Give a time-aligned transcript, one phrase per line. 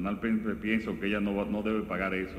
[0.00, 2.36] personalmente pienso que ella no, no debe pagar eso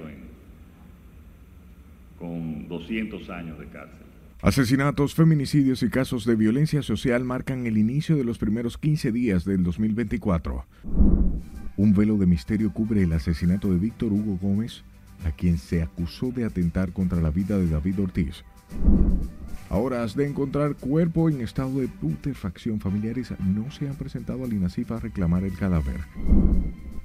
[2.17, 3.97] con 200 años de cárcel.
[4.41, 9.45] Asesinatos, feminicidios y casos de violencia social marcan el inicio de los primeros 15 días
[9.45, 10.65] del 2024.
[11.77, 14.83] Un velo de misterio cubre el asesinato de Víctor Hugo Gómez,
[15.25, 18.43] a quien se acusó de atentar contra la vida de David Ortiz.
[19.69, 24.53] A horas de encontrar cuerpo en estado de putrefacción, familiares no se han presentado al
[24.53, 26.01] INACIF a reclamar el cadáver.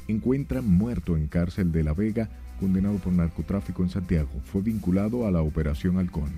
[0.09, 2.28] Encuentran muerto en cárcel de La Vega,
[2.60, 4.41] condenado por narcotráfico en Santiago.
[4.45, 6.30] Fue vinculado a la Operación Halcón.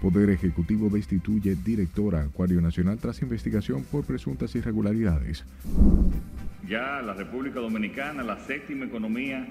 [0.00, 5.44] Poder Ejecutivo destituye directora Acuario Nacional tras investigación por presuntas irregularidades.
[6.68, 9.46] Ya la República Dominicana, la séptima economía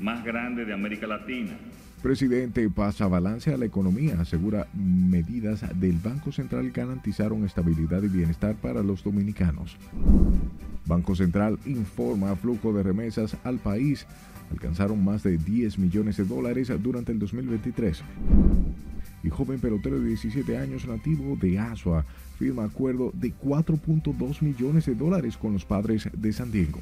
[0.00, 1.56] más grande de América Latina.
[2.02, 8.56] Presidente pasa balance a la economía, asegura medidas del Banco Central garantizaron estabilidad y bienestar
[8.56, 9.76] para los dominicanos.
[10.84, 14.04] Banco Central informa flujo de remesas al país.
[14.50, 18.02] Alcanzaron más de 10 millones de dólares durante el 2023.
[19.22, 22.04] Y joven pelotero de 17 años nativo de Asua
[22.36, 26.80] firma acuerdo de 4.2 millones de dólares con los padres de San Diego.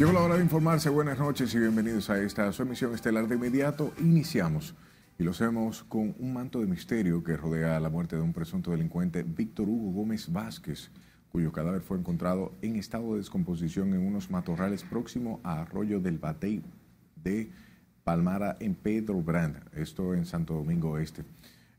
[0.00, 0.88] Llegó la hora de informarse.
[0.88, 3.28] Buenas noches y bienvenidos a esta su emisión estelar.
[3.28, 4.74] De inmediato iniciamos
[5.18, 8.70] y lo hacemos con un manto de misterio que rodea la muerte de un presunto
[8.70, 10.90] delincuente, Víctor Hugo Gómez Vázquez,
[11.30, 16.16] cuyo cadáver fue encontrado en estado de descomposición en unos matorrales próximo a Arroyo del
[16.16, 16.62] Batey
[17.22, 17.50] de
[18.02, 21.24] Palmara en Pedro Brand, esto en Santo Domingo Este.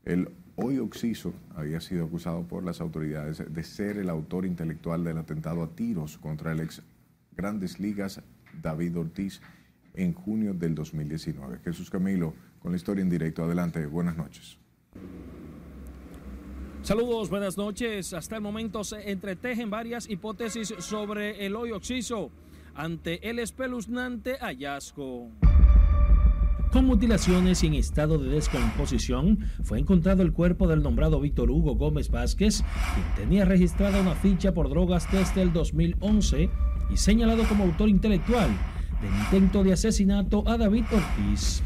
[0.04, 5.18] El hoy Oxiso había sido acusado por las autoridades de ser el autor intelectual del
[5.18, 6.82] atentado a tiros contra el ex
[7.36, 8.20] Grandes Ligas
[8.60, 9.40] David Ortiz
[9.94, 11.60] en junio del 2019.
[11.64, 13.44] Jesús Camilo con la historia en directo.
[13.44, 14.58] Adelante, buenas noches.
[16.82, 18.12] Saludos, buenas noches.
[18.12, 22.30] Hasta el momento se entretejen varias hipótesis sobre el hoyo oxiso
[22.74, 25.30] ante el espeluznante hallazgo.
[26.72, 31.76] Con mutilaciones y en estado de descomposición, fue encontrado el cuerpo del nombrado Víctor Hugo
[31.76, 36.48] Gómez Vázquez, quien tenía registrada una ficha por drogas desde el 2011
[36.92, 38.50] y señalado como autor intelectual
[39.00, 41.62] del intento de asesinato a David Ortiz.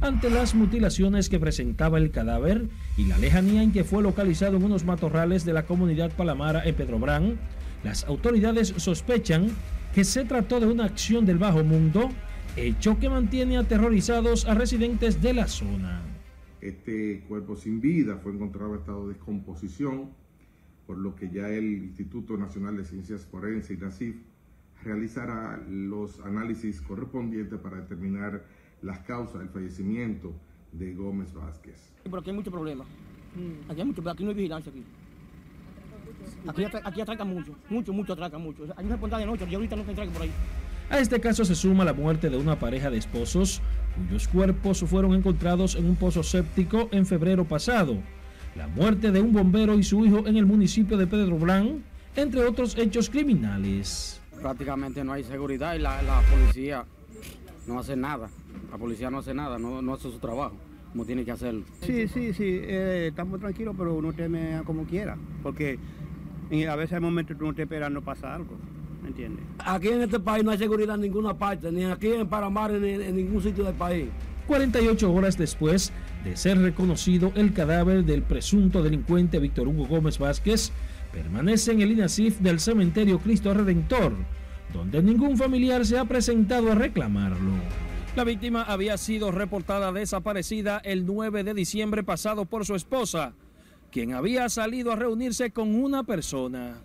[0.00, 4.64] Ante las mutilaciones que presentaba el cadáver y la lejanía en que fue localizado en
[4.64, 7.38] unos matorrales de la comunidad Palamara en Pedrobrán,
[7.84, 9.48] las autoridades sospechan
[9.94, 12.08] que se trató de una acción del bajo mundo,
[12.56, 16.00] hecho que mantiene aterrorizados a residentes de la zona.
[16.62, 20.10] Este cuerpo sin vida fue encontrado en estado de descomposición,
[20.86, 24.16] por lo que ya el Instituto Nacional de Ciencias Forenses, NACIF,
[24.84, 28.42] realizará los análisis correspondientes para determinar
[28.82, 30.32] las causas del fallecimiento
[30.72, 31.92] de Gómez Vázquez.
[32.04, 32.84] Pero aquí hay mucho problema.
[33.68, 34.84] Aquí, hay mucho, aquí no hay vigilancia aquí.
[36.46, 38.64] Aquí, aquí atracan mucho, mucho, mucho atracan mucho.
[38.76, 40.30] Hay una punta de noche, yo ahorita no se por ahí.
[40.88, 43.62] A este caso se suma la muerte de una pareja de esposos
[43.96, 47.96] cuyos cuerpos fueron encontrados en un pozo séptico en febrero pasado,
[48.56, 51.80] la muerte de un bombero y su hijo en el municipio de Pedro Blanc,
[52.16, 56.84] entre otros hechos criminales prácticamente no hay seguridad y la, policía
[57.66, 58.28] no hace nada.
[58.70, 60.56] La policía no hace nada, no, hace su trabajo
[60.92, 61.62] como tiene que hacerlo.
[61.82, 65.78] Sí, sí, sí, eh, estamos tranquilos, pero uno teme como quiera, porque
[66.68, 68.56] a veces hay momentos que uno te espera no pasa algo,
[69.00, 69.44] ¿me entiendes?
[69.58, 72.90] Aquí en este país no hay seguridad en ninguna parte, ni aquí en Paramar, ni
[72.90, 74.08] en ningún sitio del país.
[74.48, 75.92] 48 horas después
[76.24, 80.72] de ser reconocido el cadáver del presunto delincuente Víctor Hugo Gómez Vázquez,
[81.12, 84.14] permanece en el INASIF del cementerio Cristo Redentor,
[84.72, 87.52] donde ningún familiar se ha presentado a reclamarlo.
[88.16, 93.34] La víctima había sido reportada desaparecida el 9 de diciembre pasado por su esposa,
[93.92, 96.78] quien había salido a reunirse con una persona.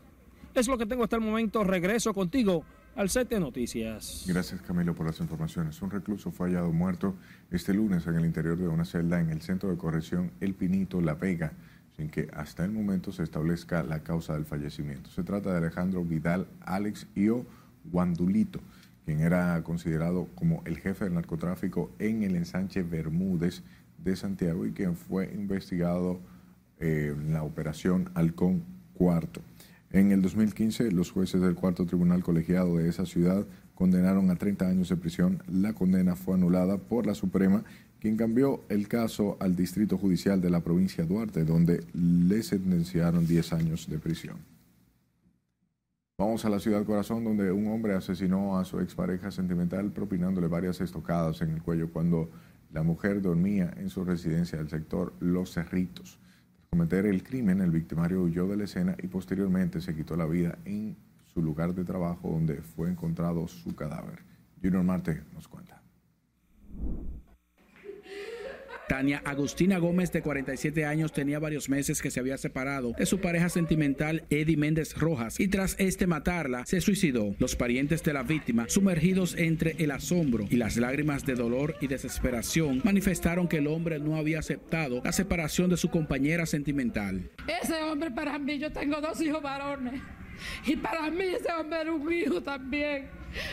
[0.54, 1.64] Es lo que tengo hasta el momento.
[1.64, 2.64] Regreso contigo
[2.96, 4.24] al set de noticias.
[4.28, 5.82] Gracias Camilo por las informaciones.
[5.82, 7.16] Un recluso fue hallado muerto
[7.52, 11.02] este lunes en el interior de una celda en el centro de corrección El Pinito,
[11.02, 11.54] La Vega
[11.96, 15.10] sin que hasta el momento se establezca la causa del fallecimiento.
[15.10, 17.46] Se trata de Alejandro Vidal Alex Io
[17.92, 18.60] Guandulito,
[19.06, 23.64] quien era considerado como el jefe del narcotráfico en el ensanche Bermúdez
[24.04, 26.20] de Santiago y quien fue investigado
[26.80, 28.64] eh, en la operación Halcón
[28.94, 29.42] Cuarto.
[29.92, 33.46] En el 2015, los jueces del cuarto tribunal colegiado de esa ciudad
[33.76, 35.42] condenaron a 30 años de prisión.
[35.48, 37.64] La condena fue anulada por la Suprema
[38.06, 43.26] quien cambió el caso al Distrito Judicial de la provincia de Duarte, donde le sentenciaron
[43.26, 44.38] 10 años de prisión.
[46.16, 50.82] Vamos a la ciudad Corazón, donde un hombre asesinó a su expareja sentimental propinándole varias
[50.82, 52.30] estocadas en el cuello cuando
[52.72, 56.20] la mujer dormía en su residencia del sector Los Cerritos.
[56.70, 60.60] cometer el crimen, el victimario huyó de la escena y posteriormente se quitó la vida
[60.66, 60.96] en
[61.34, 64.20] su lugar de trabajo donde fue encontrado su cadáver.
[64.62, 65.75] Junior Marte nos cuenta.
[68.88, 73.20] Tania Agustina Gómez, de 47 años, tenía varios meses que se había separado de su
[73.20, 77.36] pareja sentimental Eddie Méndez Rojas y tras este matarla, se suicidó.
[77.40, 81.88] Los parientes de la víctima, sumergidos entre el asombro y las lágrimas de dolor y
[81.88, 87.30] desesperación, manifestaron que el hombre no había aceptado la separación de su compañera sentimental.
[87.62, 90.02] Ese hombre para mí, yo tengo dos hijos varones.
[90.66, 93.08] Y para mí ese hombre era un hijo también.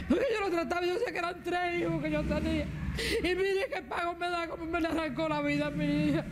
[0.08, 2.67] Porque yo lo trataba, yo sé que eran tres hijos que yo tenía.
[3.22, 6.24] Y mire qué pago me da como me le arrancó la vida a mi hija.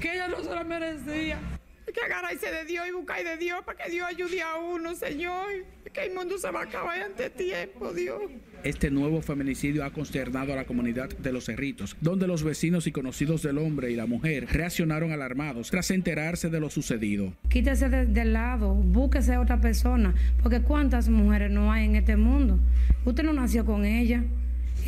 [0.00, 1.38] Que ella no se la merecía.
[1.86, 4.94] Hay que agarrarse de Dios y buscar de Dios para que Dios ayude a uno,
[4.94, 5.46] Señor.
[5.92, 8.20] Que el mundo se va a acabar antes tiempo, Dios.
[8.62, 12.92] Este nuevo feminicidio ha consternado a la comunidad de Los Cerritos, donde los vecinos y
[12.92, 17.32] conocidos del hombre y la mujer reaccionaron alarmados tras enterarse de lo sucedido.
[17.48, 22.16] Quítese del de lado, búsquese a otra persona, porque cuántas mujeres no hay en este
[22.16, 22.58] mundo.
[23.06, 24.24] Usted no nació con ella.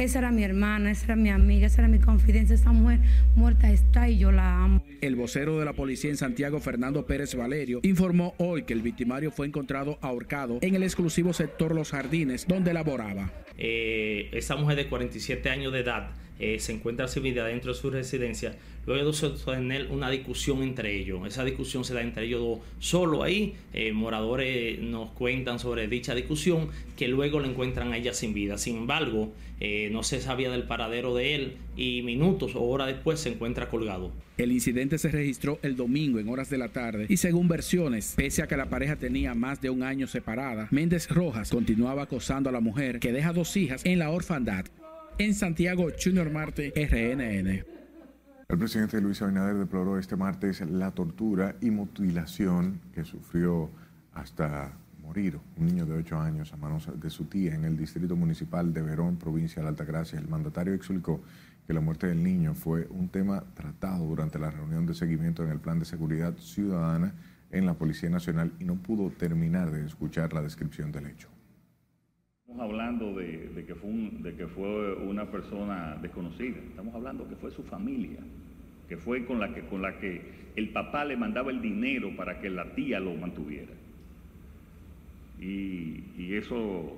[0.00, 2.54] Esa era mi hermana, esa era mi amiga, esa era mi confidencia.
[2.54, 3.00] Esa mujer
[3.34, 4.82] muerta está y yo la amo.
[5.02, 9.30] El vocero de la policía en Santiago, Fernando Pérez Valerio, informó hoy que el victimario
[9.30, 13.30] fue encontrado ahorcado en el exclusivo sector Los Jardines, donde laboraba.
[13.58, 17.90] Eh, esa mujer de 47 años de edad eh, se encuentra vida dentro de su
[17.90, 18.56] residencia,
[18.86, 21.20] luego de tener una discusión entre ellos.
[21.26, 23.54] Esa discusión se da entre ellos dos solo ahí.
[23.74, 28.56] Eh, moradores nos cuentan sobre dicha discusión que luego le encuentran a ella sin vida.
[28.56, 33.20] Sin embargo, eh, no se sabía del paradero de él y minutos o horas después
[33.20, 34.10] se encuentra colgado.
[34.38, 38.42] El incidente se registró el domingo en horas de la tarde y según versiones, pese
[38.42, 42.52] a que la pareja tenía más de un año separada, Méndez Rojas continuaba acosando a
[42.52, 44.64] la mujer que deja dos hijas en la orfandad.
[45.20, 47.62] En Santiago, Junior Marte, RNN.
[48.48, 53.68] El presidente Luis Abinader deploró este martes la tortura y mutilación que sufrió
[54.14, 54.72] hasta
[55.02, 58.72] morir un niño de 8 años a manos de su tía en el distrito municipal
[58.72, 60.18] de Verón, provincia de Altagracia.
[60.18, 61.20] El mandatario explicó
[61.66, 65.50] que la muerte del niño fue un tema tratado durante la reunión de seguimiento en
[65.50, 67.12] el Plan de Seguridad Ciudadana
[67.50, 71.28] en la Policía Nacional y no pudo terminar de escuchar la descripción del hecho.
[72.50, 73.64] Estamos hablando de,
[74.36, 78.18] que fue una persona desconocida, estamos hablando que fue su familia,
[78.88, 80.20] que fue con la que,
[80.56, 83.70] el papá le mandaba el dinero para que la tía lo mantuviera.
[85.40, 86.96] Y, eso,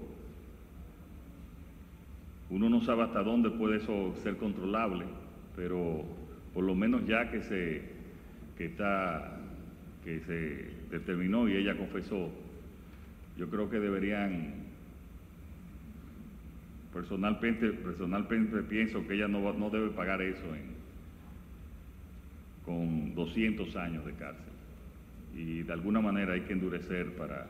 [2.49, 5.05] uno no sabe hasta dónde puede eso ser controlable,
[5.55, 6.03] pero
[6.55, 7.83] por lo menos ya que se
[10.91, 12.31] determinó y ella confesó,
[13.37, 14.62] yo creo que deberían
[16.93, 20.45] Personalmente, personalmente pienso que ella no, no debe pagar eso
[22.65, 24.53] con 200 años de cárcel.
[25.35, 27.47] Y de alguna manera hay que endurecer para,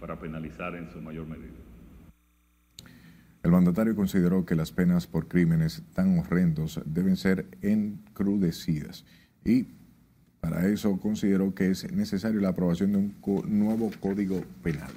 [0.00, 1.52] para penalizar en su mayor medida.
[3.42, 9.04] El mandatario consideró que las penas por crímenes tan horrendos deben ser encrudecidas
[9.44, 9.66] y
[10.40, 13.14] para eso consideró que es necesario la aprobación de un
[13.48, 14.90] nuevo código penal.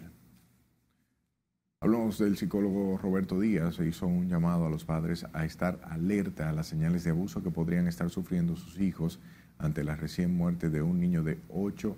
[1.86, 6.51] Hablamos del psicólogo Roberto Díaz, hizo un llamado a los padres a estar alerta a
[6.51, 9.20] las señales de abuso que podrían estar sufriendo sus hijos
[9.60, 11.96] ante la recién muerte de un niño de 8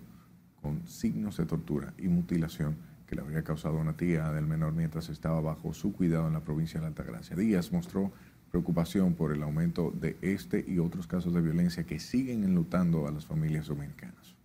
[0.62, 2.76] con signos de tortura y mutilación
[3.06, 6.42] que le habría causado una tía del menor mientras estaba bajo su cuidado en la
[6.42, 7.38] provincia de Altagracia.
[7.38, 8.12] Díaz mostró
[8.52, 13.12] preocupación por el aumento de este y otros casos de violencia que siguen enlutando a
[13.12, 14.36] las familias dominicanas.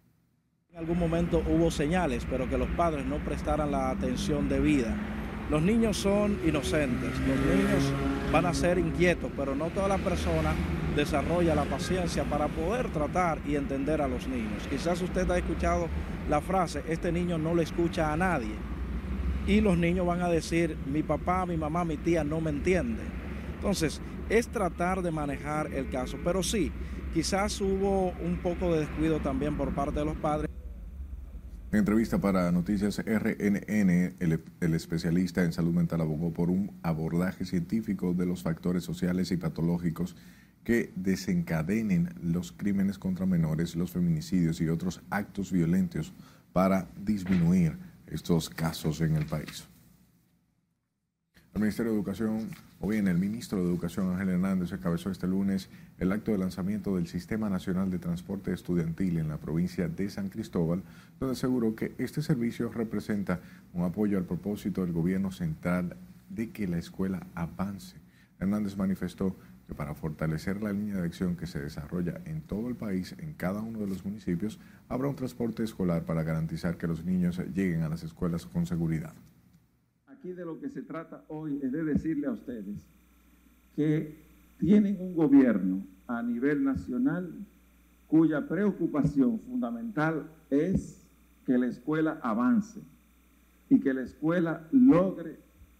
[0.71, 5.22] En algún momento hubo señales, pero que los padres no prestaran la atención debida.
[5.51, 7.93] Los niños son inocentes, los niños
[8.33, 10.55] van a ser inquietos, pero no toda la persona
[10.97, 14.67] desarrolla la paciencia para poder tratar y entender a los niños.
[14.71, 15.89] Quizás usted ha escuchado
[16.31, 18.55] la frase, este niño no le escucha a nadie.
[19.47, 23.03] Y los niños van a decir, mi papá, mi mamá, mi tía no me entiende.
[23.57, 26.17] Entonces, es tratar de manejar el caso.
[26.25, 26.71] Pero sí,
[27.13, 30.49] quizás hubo un poco de descuido también por parte de los padres.
[31.73, 38.12] En entrevista para Noticias RNN, el, especialista en salud mental abogó por un abordaje científico
[38.12, 40.14] de los factores sociales y patológicos
[40.64, 46.12] que desencadenen los crímenes contra menores, los feminicidios y otros actos violentos
[46.52, 49.67] para disminuir estos casos en el país.
[51.55, 52.50] El Ministerio de Educación,
[52.81, 55.71] o bien el ministro de Educación Ángel Hernández, encabezó este lunes
[56.03, 60.31] el acto de lanzamiento del Sistema Nacional de Transporte Estudiantil en la provincia de San
[60.31, 60.83] Cristóbal,
[61.21, 63.41] donde aseguró que este servicio representa
[63.73, 65.97] un apoyo al propósito del gobierno central
[66.29, 67.99] de que la escuela avance.
[68.41, 69.37] Hernández manifestó
[69.69, 73.35] que para fortalecer la línea de acción que se desarrolla en todo el país, en
[73.35, 77.83] cada uno de los municipios, habrá un transporte escolar para garantizar que los niños lleguen
[77.83, 79.15] a las escuelas con seguridad.
[80.09, 82.89] Aquí de lo que se trata hoy es de decirle a ustedes
[83.77, 87.33] que tienen un gobierno a nivel nacional
[88.07, 91.03] cuya preocupación fundamental es
[91.47, 92.81] que la escuela avance
[93.71, 95.39] y que la escuela logre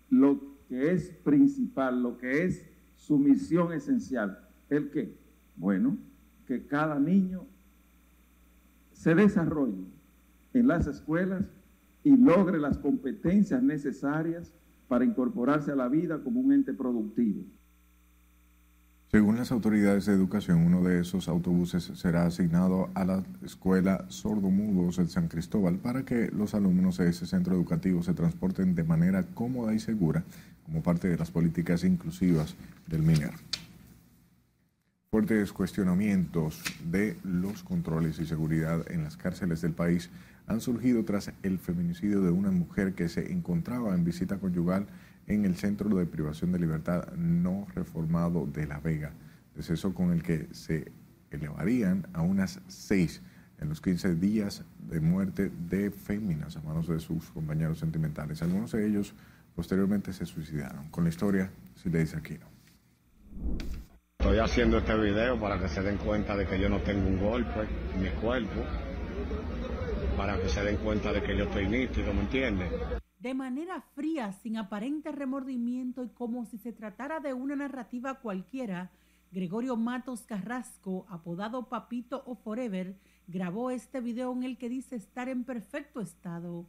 [0.09, 2.64] lo que es principal, lo que es
[2.97, 4.49] su misión esencial.
[4.71, 5.14] ¿El qué?
[5.57, 5.99] Bueno,
[6.47, 7.45] que cada niño
[8.93, 9.85] se desarrolle
[10.55, 11.45] en las escuelas
[12.05, 14.52] y logre las competencias necesarias
[14.88, 17.43] para incorporarse a la vida como un ente productivo.
[19.14, 24.97] Según las autoridades de educación, uno de esos autobuses será asignado a la escuela Sordomudos
[24.97, 29.23] de San Cristóbal para que los alumnos de ese centro educativo se transporten de manera
[29.35, 30.25] cómoda y segura
[30.64, 32.54] como parte de las políticas inclusivas
[32.87, 33.33] del MINER.
[35.11, 40.09] Fuertes cuestionamientos de los controles y seguridad en las cárceles del país
[40.47, 44.87] han surgido tras el feminicidio de una mujer que se encontraba en visita conyugal
[45.34, 49.12] en el Centro de Privación de Libertad no reformado de La Vega,
[49.54, 50.92] deceso con el que se
[51.30, 53.22] elevarían a unas seis
[53.60, 58.42] en los 15 días de muerte de féminas a manos de sus compañeros sentimentales.
[58.42, 59.14] Algunos de ellos
[59.54, 60.88] posteriormente se suicidaron.
[60.90, 62.38] Con la historia, si le dice aquí.
[64.18, 67.18] Estoy haciendo este video para que se den cuenta de que yo no tengo un
[67.18, 68.62] golpe en mi cuerpo,
[70.16, 72.70] para que se den cuenta de que yo estoy nítido, ¿me entiendes?
[73.23, 78.91] De manera fría, sin aparente remordimiento y como si se tratara de una narrativa cualquiera,
[79.31, 82.97] Gregorio Matos Carrasco, apodado Papito o Forever,
[83.29, 86.67] grabó este video en el que dice estar en perfecto estado.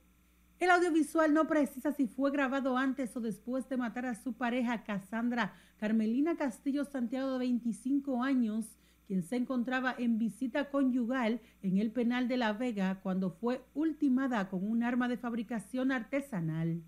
[0.60, 4.84] El audiovisual no precisa si fue grabado antes o después de matar a su pareja
[4.84, 11.92] Cassandra Carmelina Castillo Santiago de 25 años, quien se encontraba en visita conyugal en el
[11.92, 16.82] penal de La Vega cuando fue ultimada con un arma de fabricación artesanal.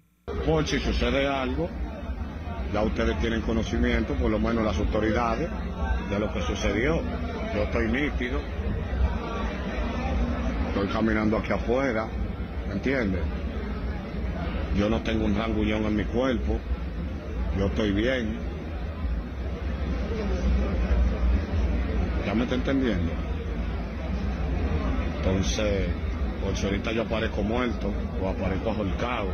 [0.45, 1.69] Por si sucede algo,
[2.73, 5.49] ya ustedes tienen conocimiento, por lo menos las autoridades,
[6.09, 7.01] de lo que sucedió.
[7.53, 8.39] Yo estoy nítido,
[10.69, 12.07] estoy caminando aquí afuera,
[12.67, 13.21] ¿me entiendes?
[14.77, 16.59] Yo no tengo un rangullón en mi cuerpo,
[17.57, 18.44] yo estoy bien.
[22.25, 23.11] ¿Ya me está entendiendo?
[25.17, 25.89] Entonces,
[26.43, 29.29] por si ahorita yo aparezco muerto, o aparezco ahorcado,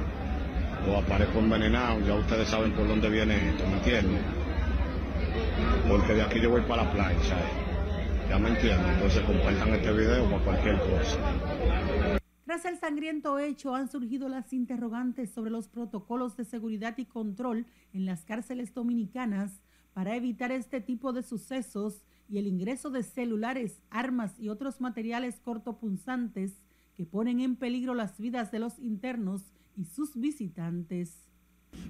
[0.90, 4.22] o aparezco envenenado, ya ustedes saben por dónde viene esto, ¿me entienden?
[5.88, 7.38] Porque de aquí yo voy para la playa,
[8.30, 8.92] ¿Ya me entienden?
[8.92, 11.20] Entonces compartan este video para cualquier cosa.
[12.46, 17.66] Tras el sangriento hecho han surgido las interrogantes sobre los protocolos de seguridad y control
[17.94, 19.62] en las cárceles dominicanas
[19.94, 25.42] para evitar este tipo de sucesos y el ingreso de celulares, armas y otros materiales
[25.44, 26.54] cortopunzantes
[26.96, 31.28] que ponen en peligro las vidas de los internos y sus visitantes.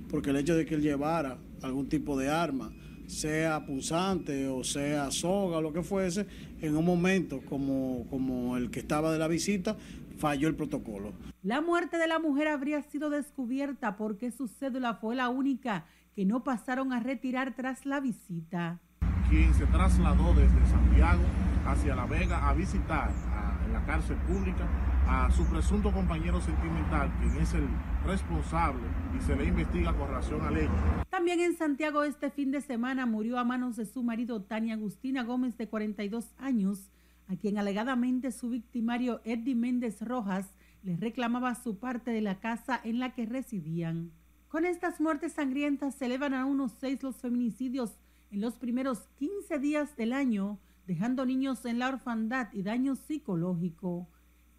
[0.10, 2.74] Porque el hecho de que él llevara algún tipo de arma,
[3.06, 6.26] sea punzante o sea soga o lo que fuese,
[6.60, 9.78] en un momento como, como el que estaba de la visita,
[10.18, 11.14] falló el protocolo.
[11.44, 16.26] La muerte de la mujer habría sido descubierta porque su cédula fue la única que
[16.26, 18.80] no pasaron a retirar tras la visita
[19.32, 21.24] quien se trasladó desde Santiago
[21.66, 23.10] hacia La Vega a visitar
[23.66, 24.68] en la cárcel pública
[25.08, 27.66] a su presunto compañero sentimental, quien es el
[28.06, 28.82] responsable
[29.18, 30.74] y se le investiga con relación al hecho.
[31.10, 35.24] También en Santiago este fin de semana murió a manos de su marido Tania Agustina
[35.24, 36.92] Gómez de 42 años,
[37.30, 42.82] a quien alegadamente su victimario Eddie Méndez Rojas le reclamaba su parte de la casa
[42.84, 44.12] en la que residían.
[44.50, 47.98] Con estas muertes sangrientas se elevan a unos seis los feminicidios
[48.32, 54.08] en los primeros 15 días del año, dejando niños en la orfandad y daño psicológico.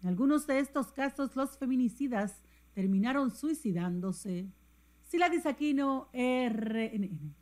[0.01, 4.47] En algunos de estos casos, los feminicidas terminaron suicidándose.
[5.07, 7.35] Sila Aquino, RNN.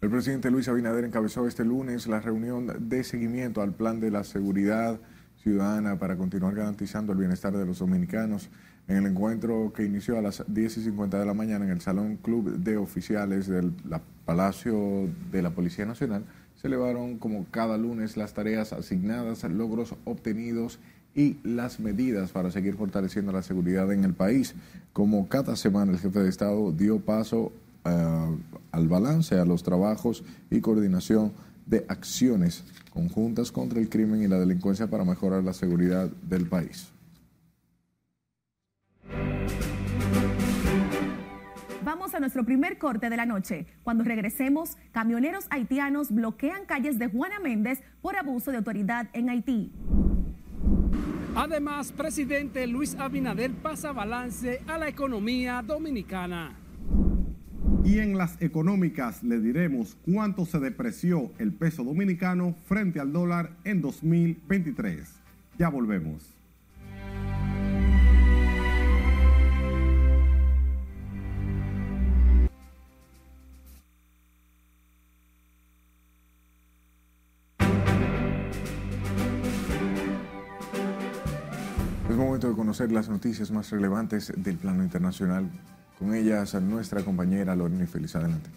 [0.00, 4.24] El presidente Luis Abinader encabezó este lunes la reunión de seguimiento al plan de la
[4.24, 5.00] seguridad
[5.36, 8.50] ciudadana para continuar garantizando el bienestar de los dominicanos
[8.90, 11.80] en el encuentro que inició a las 10 y 50 de la mañana en el
[11.80, 13.72] Salón Club de Oficiales del
[14.24, 16.24] Palacio de la Policía Nacional,
[16.60, 20.80] se elevaron como cada lunes las tareas asignadas, logros obtenidos
[21.14, 24.56] y las medidas para seguir fortaleciendo la seguridad en el país.
[24.92, 27.52] Como cada semana el jefe de Estado dio paso
[27.84, 28.36] eh,
[28.72, 31.32] al balance, a los trabajos y coordinación
[31.64, 36.90] de acciones conjuntas contra el crimen y la delincuencia para mejorar la seguridad del país.
[42.10, 43.66] Vamos a nuestro primer corte de la noche.
[43.84, 49.70] Cuando regresemos, camioneros haitianos bloquean calles de Juana Méndez por abuso de autoridad en Haití.
[51.36, 56.56] Además, presidente Luis Abinader pasa balance a la economía dominicana.
[57.84, 63.52] Y en las económicas le diremos cuánto se depreció el peso dominicano frente al dólar
[63.62, 65.08] en 2023.
[65.58, 66.39] Ya volvemos.
[82.80, 85.50] Conocer las noticias más relevantes del plano internacional.
[85.98, 88.16] Con ellas a nuestra compañera Lorena Feliz.
[88.16, 88.48] Adelante.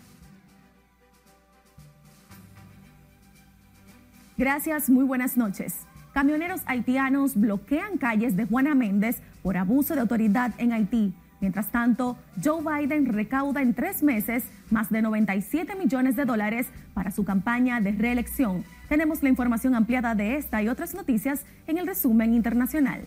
[4.38, 5.76] Gracias, muy buenas noches.
[6.14, 11.14] Camioneros haitianos bloquean calles de Juana Méndez por abuso de autoridad en Haití.
[11.42, 17.12] Mientras tanto, Joe Biden recauda en tres meses más de 97 millones de dólares para
[17.12, 18.64] su campaña de reelección.
[18.88, 23.06] Tenemos la información ampliada de esta y otras noticias en el resumen internacional.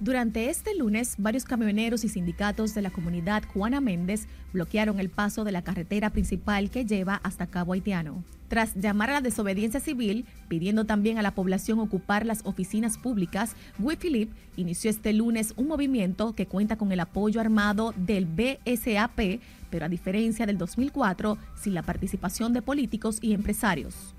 [0.00, 5.42] Durante este lunes, varios camioneros y sindicatos de la comunidad Juana Méndez bloquearon el paso
[5.42, 8.22] de la carretera principal que lleva hasta Cabo Haitiano.
[8.46, 13.56] Tras llamar a la desobediencia civil, pidiendo también a la población ocupar las oficinas públicas,
[13.78, 19.40] Guy Philippe inició este lunes un movimiento que cuenta con el apoyo armado del BSAP,
[19.68, 24.14] pero a diferencia del 2004, sin la participación de políticos y empresarios.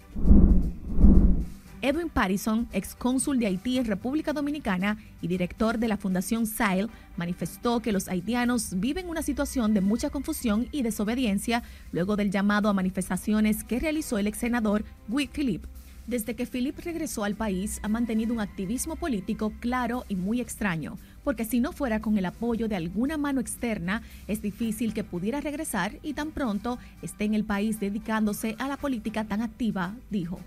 [1.82, 6.90] Edwin Patterson, ex cónsul de Haití en República Dominicana y director de la Fundación SAIL,
[7.16, 12.68] manifestó que los haitianos viven una situación de mucha confusión y desobediencia luego del llamado
[12.68, 15.70] a manifestaciones que realizó el ex senador Guy Philippe.
[16.06, 20.98] Desde que Philippe regresó al país, ha mantenido un activismo político claro y muy extraño,
[21.24, 25.40] porque si no fuera con el apoyo de alguna mano externa, es difícil que pudiera
[25.40, 30.40] regresar y tan pronto esté en el país dedicándose a la política tan activa, dijo.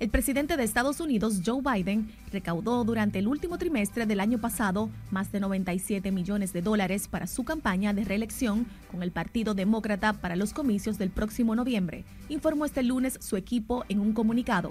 [0.00, 4.90] El presidente de Estados Unidos, Joe Biden, recaudó durante el último trimestre del año pasado
[5.10, 10.12] más de 97 millones de dólares para su campaña de reelección con el Partido Demócrata
[10.12, 14.70] para los comicios del próximo noviembre, informó este lunes su equipo en un comunicado.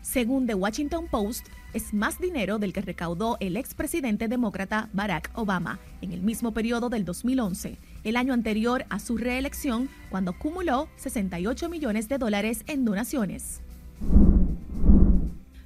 [0.00, 5.80] Según The Washington Post, es más dinero del que recaudó el expresidente demócrata Barack Obama
[6.02, 11.68] en el mismo periodo del 2011, el año anterior a su reelección, cuando acumuló 68
[11.68, 13.60] millones de dólares en donaciones.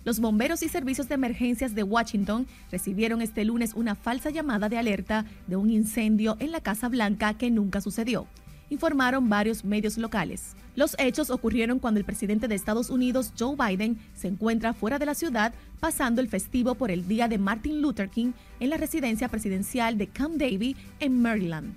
[0.04, 4.76] Los bomberos y servicios de emergencias de Washington recibieron este lunes una falsa llamada de
[4.76, 8.26] alerta de un incendio en la Casa Blanca que nunca sucedió,
[8.68, 10.56] informaron varios medios locales.
[10.74, 15.06] Los hechos ocurrieron cuando el presidente de Estados Unidos, Joe Biden, se encuentra fuera de
[15.06, 19.28] la ciudad pasando el festivo por el día de Martin Luther King en la residencia
[19.28, 21.74] presidencial de Camp David en Maryland.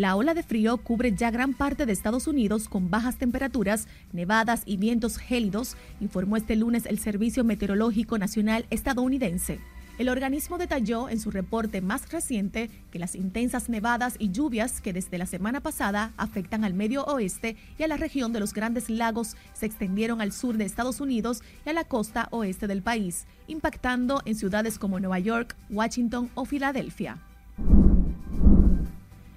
[0.00, 4.62] La ola de frío cubre ya gran parte de Estados Unidos con bajas temperaturas, nevadas
[4.64, 9.60] y vientos gélidos, informó este lunes el Servicio Meteorológico Nacional estadounidense.
[9.98, 14.94] El organismo detalló en su reporte más reciente que las intensas nevadas y lluvias que
[14.94, 18.88] desde la semana pasada afectan al medio oeste y a la región de los grandes
[18.88, 23.26] lagos se extendieron al sur de Estados Unidos y a la costa oeste del país,
[23.48, 27.18] impactando en ciudades como Nueva York, Washington o Filadelfia.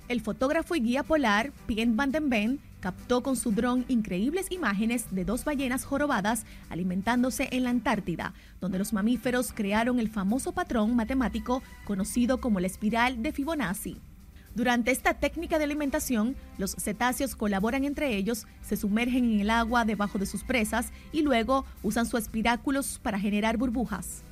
[0.09, 5.05] El fotógrafo y guía polar Pierre Van den Ven captó con su dron increíbles imágenes
[5.11, 10.93] de dos ballenas jorobadas alimentándose en la Antártida, donde los mamíferos crearon el famoso patrón
[10.93, 14.01] matemático conocido como la espiral de Fibonacci.
[14.53, 19.85] Durante esta técnica de alimentación, los cetáceos colaboran entre ellos, se sumergen en el agua
[19.85, 24.23] debajo de sus presas y luego usan sus espiráculos para generar burbujas.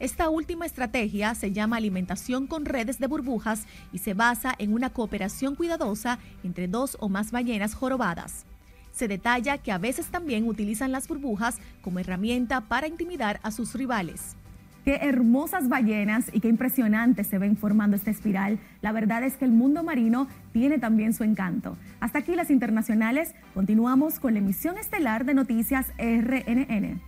[0.00, 4.90] Esta última estrategia se llama alimentación con redes de burbujas y se basa en una
[4.90, 8.44] cooperación cuidadosa entre dos o más ballenas jorobadas.
[8.92, 13.74] Se detalla que a veces también utilizan las burbujas como herramienta para intimidar a sus
[13.74, 14.36] rivales.
[14.84, 18.58] Qué hermosas ballenas y qué impresionante se ven formando esta espiral.
[18.82, 21.78] La verdad es que el mundo marino tiene también su encanto.
[22.00, 23.34] Hasta aquí las internacionales.
[23.54, 27.00] Continuamos con la emisión estelar de Noticias RNN.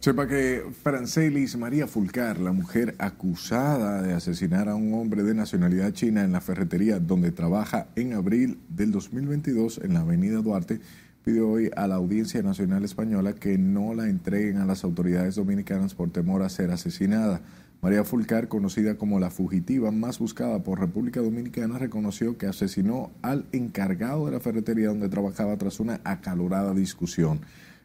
[0.00, 5.92] Sepa que Francelis María Fulcar, la mujer acusada de asesinar a un hombre de nacionalidad
[5.92, 10.80] china en la ferretería donde trabaja en abril del 2022 en la avenida Duarte,
[11.24, 15.94] pidió hoy a la Audiencia Nacional Española que no la entreguen a las autoridades dominicanas
[15.94, 17.40] por temor a ser asesinada.
[17.82, 23.46] María Fulcar, conocida como la fugitiva más buscada por República Dominicana, reconoció que asesinó al
[23.50, 27.40] encargado de la ferretería donde trabajaba tras una acalorada discusión.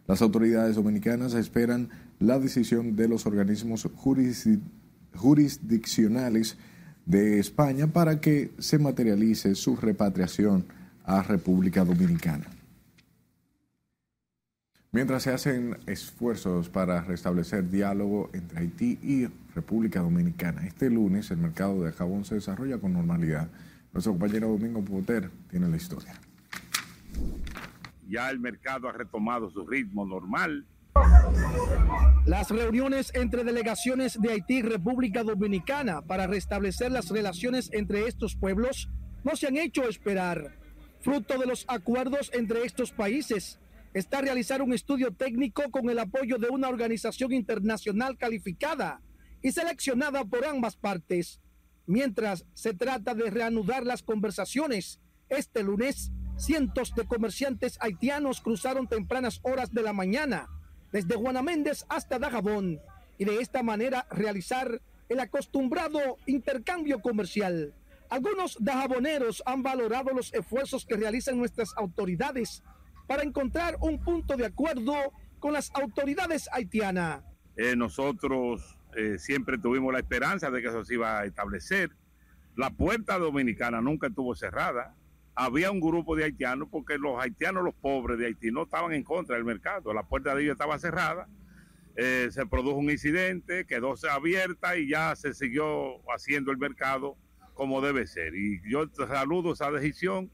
[0.05, 3.87] Las autoridades dominicanas esperan la decisión de los organismos
[5.13, 6.57] jurisdiccionales
[7.05, 10.65] de España para que se materialice su repatriación
[11.03, 12.45] a República Dominicana.
[14.91, 21.37] Mientras se hacen esfuerzos para restablecer diálogo entre Haití y República Dominicana, este lunes el
[21.37, 23.49] mercado de jabón se desarrolla con normalidad.
[23.91, 26.13] Nuestro compañero Domingo Poter tiene la historia.
[28.07, 30.67] Ya el mercado ha retomado su ritmo normal.
[32.25, 38.35] Las reuniones entre delegaciones de Haití y República Dominicana para restablecer las relaciones entre estos
[38.35, 38.89] pueblos
[39.23, 40.57] no se han hecho esperar.
[41.01, 43.59] Fruto de los acuerdos entre estos países
[43.93, 49.01] está realizar un estudio técnico con el apoyo de una organización internacional calificada
[49.41, 51.41] y seleccionada por ambas partes.
[51.85, 59.41] Mientras se trata de reanudar las conversaciones, este lunes cientos de comerciantes haitianos cruzaron tempranas
[59.43, 60.47] horas de la mañana
[60.93, 62.79] desde Juana Méndez hasta Dajabón
[63.17, 64.79] y de esta manera realizar
[65.09, 67.73] el acostumbrado intercambio comercial.
[68.09, 72.63] Algunos dajaboneros han valorado los esfuerzos que realizan nuestras autoridades
[73.07, 74.93] para encontrar un punto de acuerdo
[75.39, 77.23] con las autoridades haitianas.
[77.57, 81.89] Eh, nosotros eh, siempre tuvimos la esperanza de que eso se iba a establecer.
[82.55, 84.95] La puerta dominicana nunca estuvo cerrada.
[85.35, 89.03] Había un grupo de haitianos porque los haitianos, los pobres de Haití, no estaban en
[89.03, 89.93] contra del mercado.
[89.93, 91.27] La puerta de ellos estaba cerrada.
[91.95, 97.17] Eh, se produjo un incidente, quedó abierta y ya se siguió haciendo el mercado
[97.53, 98.35] como debe ser.
[98.35, 100.31] Y yo saludo esa decisión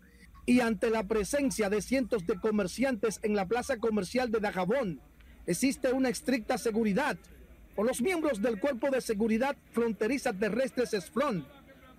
[0.49, 4.99] y ante la presencia de cientos de comerciantes en la plaza comercial de Dajabón,
[5.45, 7.19] existe una estricta seguridad
[7.75, 11.45] por los miembros del Cuerpo de Seguridad Fronteriza Terrestres SFRON,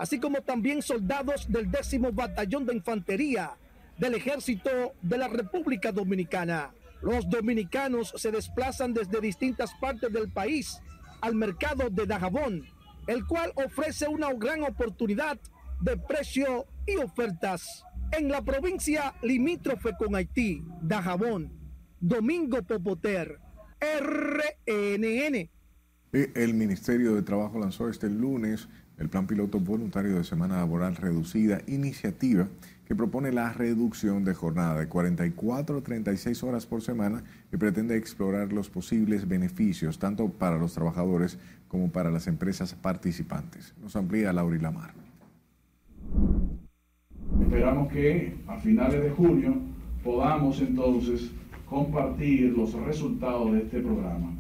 [0.00, 3.50] así como también soldados del décimo Batallón de Infantería
[3.98, 6.72] del Ejército de la República Dominicana.
[7.02, 10.80] Los dominicanos se desplazan desde distintas partes del país
[11.20, 12.64] al mercado de Dajabón,
[13.06, 15.38] el cual ofrece una gran oportunidad
[15.82, 21.52] de precio y ofertas en la provincia limítrofe con Haití, Dajabón,
[22.00, 23.38] Domingo Popoter,
[23.82, 25.50] RNN.
[26.12, 28.66] El Ministerio de Trabajo lanzó este lunes
[29.00, 32.48] el Plan Piloto Voluntario de Semana Laboral Reducida, iniciativa
[32.86, 37.96] que propone la reducción de jornada de 44 a 36 horas por semana y pretende
[37.96, 43.74] explorar los posibles beneficios tanto para los trabajadores como para las empresas participantes.
[43.82, 44.92] Nos amplía Laura Lamar.
[47.40, 49.54] Esperamos que a finales de junio
[50.04, 51.30] podamos entonces
[51.64, 54.39] compartir los resultados de este programa.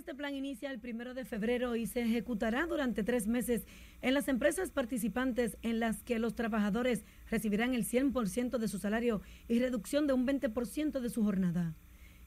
[0.00, 3.66] Este plan inicia el primero de febrero y se ejecutará durante tres meses
[4.00, 9.20] en las empresas participantes en las que los trabajadores recibirán el 100% de su salario
[9.46, 11.74] y reducción de un 20% de su jornada.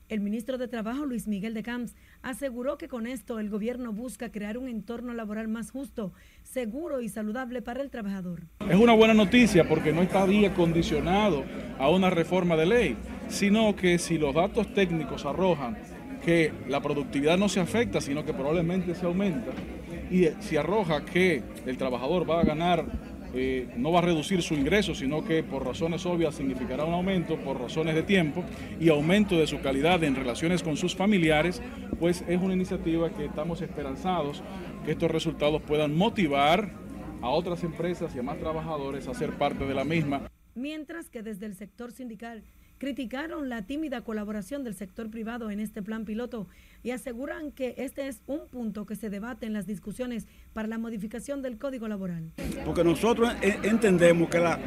[0.07, 4.31] El ministro de Trabajo, Luis Miguel de Camps, aseguró que con esto el gobierno busca
[4.31, 8.43] crear un entorno laboral más justo, seguro y saludable para el trabajador.
[8.69, 11.43] Es una buena noticia porque no estaría condicionado
[11.79, 12.97] a una reforma de ley,
[13.29, 15.75] sino que si los datos técnicos arrojan
[16.25, 19.51] que la productividad no se afecta, sino que probablemente se aumenta,
[20.09, 22.86] y si arroja que el trabajador va a ganar
[23.36, 27.36] eh, no va a reducir su ingreso, sino que por razones obvias significará un aumento,
[27.38, 28.43] por razones de tiempo
[28.79, 31.59] y aumento de su calidad en relaciones con sus familiares,
[31.99, 34.43] pues es una iniciativa que estamos esperanzados
[34.86, 36.69] que estos resultados puedan motivar
[37.21, 40.29] a otras empresas y a más trabajadores a ser parte de la misma.
[40.53, 42.43] Mientras que desde el sector sindical
[42.77, 46.47] criticaron la tímida colaboración del sector privado en este plan piloto
[46.83, 50.77] y aseguran que este es un punto que se debate en las discusiones para la
[50.77, 52.31] modificación del Código Laboral.
[52.65, 54.59] Porque nosotros entendemos que la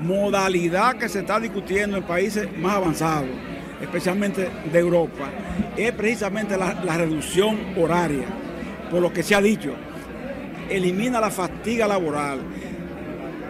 [0.00, 3.30] modalidad que se está discutiendo en países más avanzados,
[3.80, 5.30] especialmente de Europa,
[5.76, 8.26] es precisamente la, la reducción horaria,
[8.90, 9.74] por lo que se ha dicho,
[10.68, 12.40] elimina la fatiga laboral,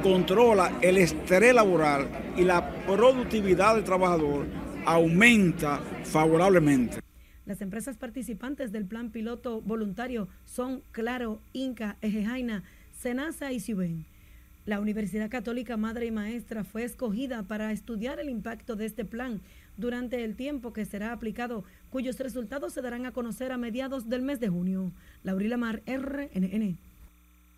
[0.03, 4.47] controla el estrés laboral y la productividad del trabajador
[4.85, 6.99] aumenta favorablemente.
[7.45, 12.63] Las empresas participantes del plan piloto voluntario son Claro, Inca, Ejejaina,
[12.97, 14.07] Senasa y Ciubén.
[14.65, 19.41] La Universidad Católica Madre y Maestra fue escogida para estudiar el impacto de este plan
[19.77, 24.23] durante el tiempo que será aplicado, cuyos resultados se darán a conocer a mediados del
[24.23, 24.93] mes de junio.
[25.25, 26.79] Laurila Mar, RNN.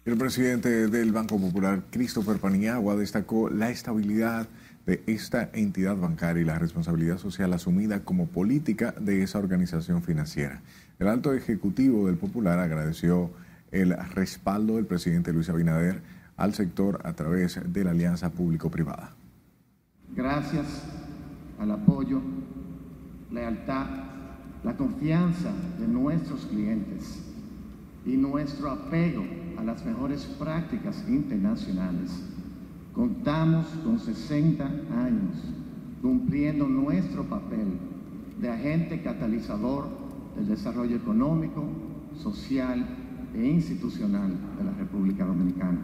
[0.07, 4.49] El presidente del Banco Popular, Christopher Paniagua, destacó la estabilidad
[4.87, 10.61] de esta entidad bancaria y la responsabilidad social asumida como política de esa organización financiera.
[10.99, 13.31] El alto ejecutivo del Popular agradeció
[13.73, 16.01] el respaldo del presidente Luis Abinader
[16.37, 19.13] al sector a través de la alianza público-privada.
[20.15, 20.85] Gracias
[21.59, 22.21] al apoyo,
[23.31, 23.87] lealtad,
[24.63, 27.23] la confianza de nuestros clientes
[28.07, 29.25] y nuestro apego
[29.59, 32.11] a las mejores prácticas internacionales,
[32.95, 35.37] contamos con 60 años
[36.01, 37.79] cumpliendo nuestro papel
[38.41, 39.89] de agente catalizador
[40.37, 41.65] del desarrollo económico,
[42.17, 42.87] social
[43.35, 45.81] e institucional de la República Dominicana.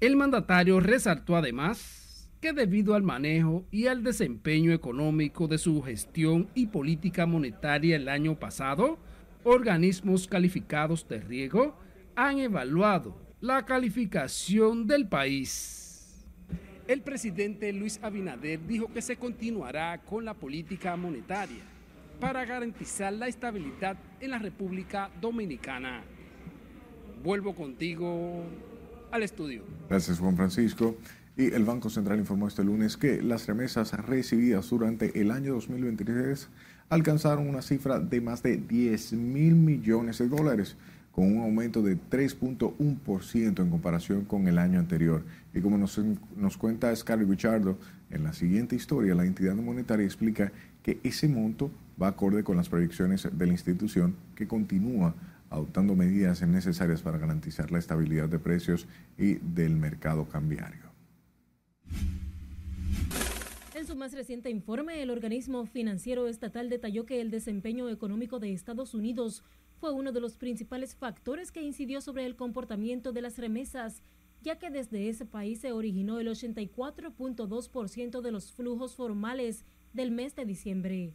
[0.00, 6.50] El mandatario resaltó además que debido al manejo y al desempeño económico de su gestión
[6.54, 8.98] y política monetaria el año pasado,
[9.44, 11.74] organismos calificados de riego
[12.16, 15.84] han evaluado la calificación del país.
[16.88, 21.64] El presidente Luis Abinader dijo que se continuará con la política monetaria
[22.20, 26.04] para garantizar la estabilidad en la República Dominicana.
[27.24, 28.44] Vuelvo contigo
[29.10, 29.64] al estudio.
[29.88, 30.96] Gracias, Juan Francisco.
[31.36, 36.48] Y el Banco Central informó este lunes que las remesas recibidas durante el año 2023
[36.88, 40.76] alcanzaron una cifra de más de 10 mil millones de dólares
[41.16, 45.24] con un aumento de 3.1% en comparación con el año anterior.
[45.54, 45.98] Y como nos,
[46.36, 47.78] nos cuenta Scarlett Bichardo,
[48.10, 50.52] en la siguiente historia, la entidad monetaria explica
[50.82, 55.14] que ese monto va acorde con las proyecciones de la institución que continúa
[55.48, 60.84] adoptando medidas necesarias para garantizar la estabilidad de precios y del mercado cambiario.
[63.74, 68.52] En su más reciente informe, el organismo financiero estatal detalló que el desempeño económico de
[68.52, 69.44] Estados Unidos
[69.78, 74.02] fue uno de los principales factores que incidió sobre el comportamiento de las remesas,
[74.42, 80.34] ya que desde ese país se originó el 84.2% de los flujos formales del mes
[80.34, 81.14] de diciembre.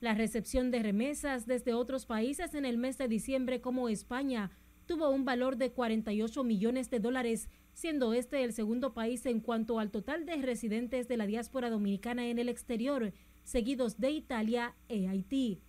[0.00, 4.50] La recepción de remesas desde otros países en el mes de diciembre como España
[4.86, 9.78] tuvo un valor de 48 millones de dólares, siendo este el segundo país en cuanto
[9.78, 13.12] al total de residentes de la diáspora dominicana en el exterior,
[13.44, 15.60] seguidos de Italia e Haití.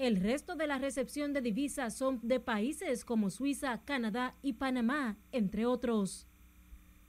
[0.00, 5.18] El resto de la recepción de divisas son de países como Suiza, Canadá y Panamá,
[5.30, 6.26] entre otros.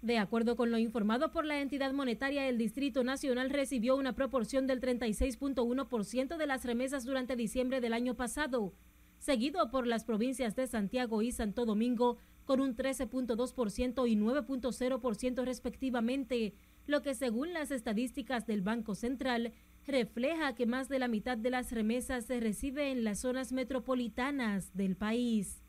[0.02, 4.68] De acuerdo con lo informado por la entidad monetaria, el Distrito Nacional recibió una proporción
[4.68, 8.74] del 36.1% de las remesas durante diciembre del año pasado,
[9.20, 16.56] seguido por las provincias de Santiago y Santo Domingo con un 13.2% y 9.0% respectivamente,
[16.88, 19.54] lo que según las estadísticas del Banco Central
[19.88, 24.74] refleja que más de la mitad de las remesas se recibe en las zonas metropolitanas
[24.74, 25.62] del país.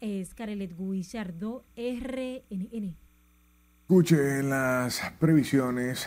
[0.00, 2.96] Es Carelet Guillardo, RNN.
[3.82, 6.06] Escuche las previsiones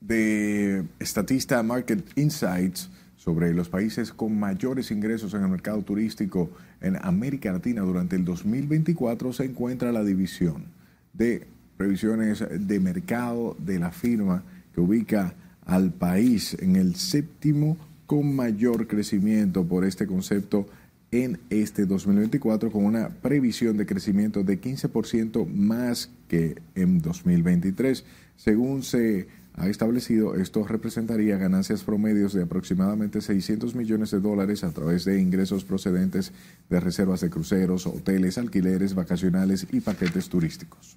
[0.00, 6.96] de Estatista Market Insights sobre los países con mayores ingresos en el mercado turístico en
[7.04, 10.64] América Latina durante el 2024 se encuentra la división
[11.12, 15.34] de previsiones de mercado de la firma que ubica
[15.66, 20.66] al país en el séptimo con mayor crecimiento por este concepto
[21.12, 28.04] en este 2024 con una previsión de crecimiento de 15% más que en 2023.
[28.36, 34.70] Según se ha establecido, esto representaría ganancias promedios de aproximadamente 600 millones de dólares a
[34.70, 36.32] través de ingresos procedentes
[36.68, 40.96] de reservas de cruceros, hoteles, alquileres vacacionales y paquetes turísticos.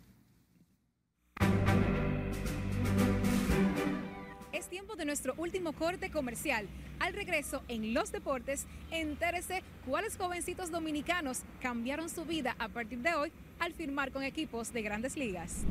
[5.13, 6.67] Nuestro último corte comercial.
[6.99, 13.13] Al regreso en los deportes, entérese cuáles jovencitos dominicanos cambiaron su vida a partir de
[13.13, 15.65] hoy al firmar con equipos de grandes ligas.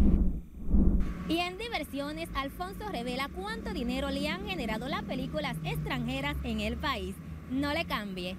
[1.28, 6.76] Y en diversiones, Alfonso revela cuánto dinero le han generado las películas extranjeras en el
[6.76, 7.16] país.
[7.50, 8.36] No le cambie.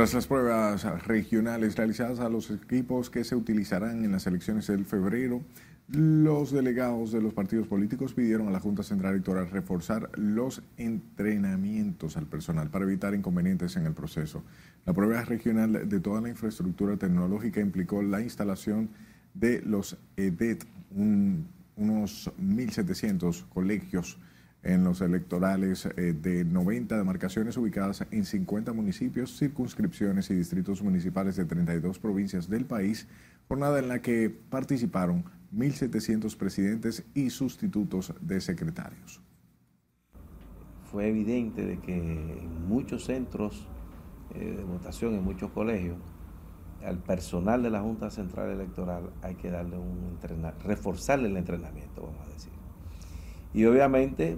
[0.00, 4.86] Tras las pruebas regionales realizadas a los equipos que se utilizarán en las elecciones del
[4.86, 5.42] febrero,
[5.88, 12.16] los delegados de los partidos políticos pidieron a la Junta Central Electoral reforzar los entrenamientos
[12.16, 14.42] al personal para evitar inconvenientes en el proceso.
[14.86, 18.88] La prueba regional de toda la infraestructura tecnológica implicó la instalación
[19.34, 20.64] de los EDET,
[20.96, 24.18] unos 1.700 colegios
[24.62, 31.36] en los electorales eh, de 90 demarcaciones ubicadas en 50 municipios, circunscripciones y distritos municipales
[31.36, 33.08] de 32 provincias del país,
[33.48, 39.20] jornada en la que participaron 1.700 presidentes y sustitutos de secretarios.
[40.90, 43.66] Fue evidente de que en muchos centros
[44.34, 45.98] eh, de votación, en muchos colegios,
[46.84, 50.18] al personal de la Junta Central Electoral hay que darle un
[50.64, 52.59] reforzarle el entrenamiento, vamos a decir.
[53.52, 54.36] Y obviamente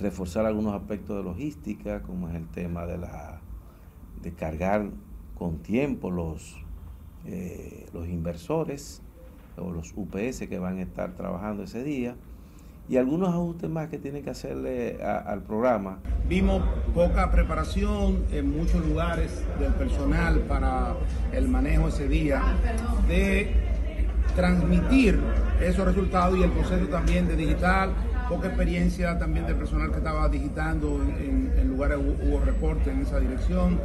[0.00, 3.40] reforzar algunos aspectos de logística, como es el tema de la
[4.22, 4.90] de cargar
[5.36, 6.56] con tiempo los,
[7.26, 9.02] eh, los inversores
[9.56, 12.16] o los UPS que van a estar trabajando ese día
[12.88, 16.00] y algunos ajustes más que tienen que hacerle al programa.
[16.28, 16.62] Vimos
[16.94, 20.94] poca preparación en muchos lugares del personal para
[21.32, 22.42] el manejo ese día
[23.08, 23.73] de
[24.34, 25.18] transmitir
[25.60, 27.90] esos resultados y el proceso también de digital
[28.28, 33.80] poca experiencia también del personal que estaba digitando en, lugares hubo, reporte en esa dirección.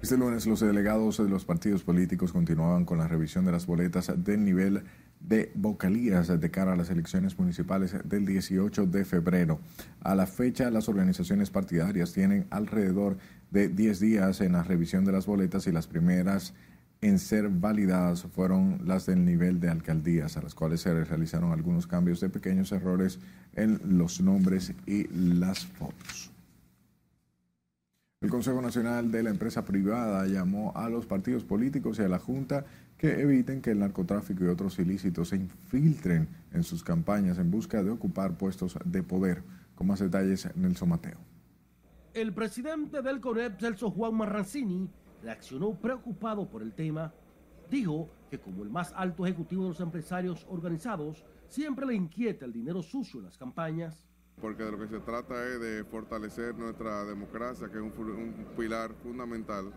[0.00, 4.12] Este lunes los delegados de los partidos políticos continuaban con la revisión de las boletas
[4.16, 4.84] del nivel
[5.18, 9.60] de vocalías de cara a las elecciones municipales del 18 de febrero.
[10.02, 13.16] A la fecha, las organizaciones partidarias tienen alrededor
[13.50, 16.52] de 10 días en la revisión de las boletas y las primeras
[17.04, 21.86] en ser validadas fueron las del nivel de alcaldías, a las cuales se realizaron algunos
[21.86, 23.18] cambios de pequeños errores
[23.54, 26.30] en los nombres y las fotos.
[28.22, 32.18] El Consejo Nacional de la Empresa Privada llamó a los partidos políticos y a la
[32.18, 32.64] Junta
[32.96, 37.82] que eviten que el narcotráfico y otros ilícitos se infiltren en sus campañas en busca
[37.82, 39.42] de ocupar puestos de poder.
[39.74, 41.18] Con más detalles, Nelson Mateo.
[42.14, 44.88] El presidente del CONEP, Celso Juan Marrancini,
[45.24, 47.12] reaccionó preocupado por el tema.
[47.70, 52.52] Dijo que como el más alto ejecutivo de los empresarios organizados, siempre le inquieta el
[52.52, 54.06] dinero sucio en las campañas.
[54.40, 58.92] Porque de lo que se trata es de fortalecer nuestra democracia, que es un, pilar
[59.02, 59.72] fundamental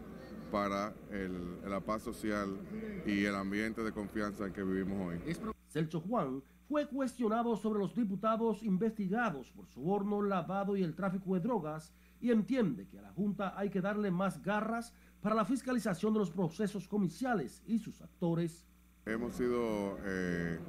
[0.51, 2.57] para el, la paz social
[3.05, 5.35] y el ambiente de confianza en que vivimos hoy.
[5.69, 11.39] Celso Juan fue cuestionado sobre los diputados investigados por soborno, lavado y el tráfico de
[11.39, 16.13] drogas y entiende que a la Junta hay que darle más garras para la fiscalización
[16.13, 18.65] de los procesos comerciales y sus actores.
[19.05, 20.59] Hemos sido eh,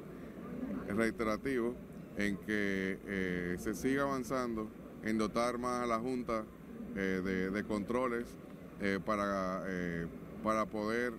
[0.88, 1.74] reiterativos
[2.16, 4.68] en que eh, se siga avanzando
[5.02, 6.44] en dotar más a la Junta
[6.96, 8.26] eh, de, controles
[9.04, 9.64] para,
[10.42, 11.12] para poder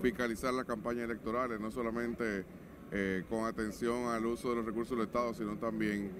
[0.00, 2.44] fiscalizar las campañas electorales, no solamente
[3.28, 6.12] con atención al uso de los recursos del Estado, sino también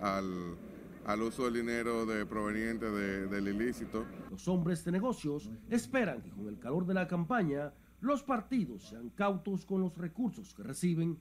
[0.00, 0.56] al,
[1.04, 4.04] al uso del dinero de, proveniente del ilícito.
[4.30, 9.10] Los hombres de negocios esperan que con el calor de la campaña los partidos sean
[9.10, 11.18] cautos con los recursos que reciben.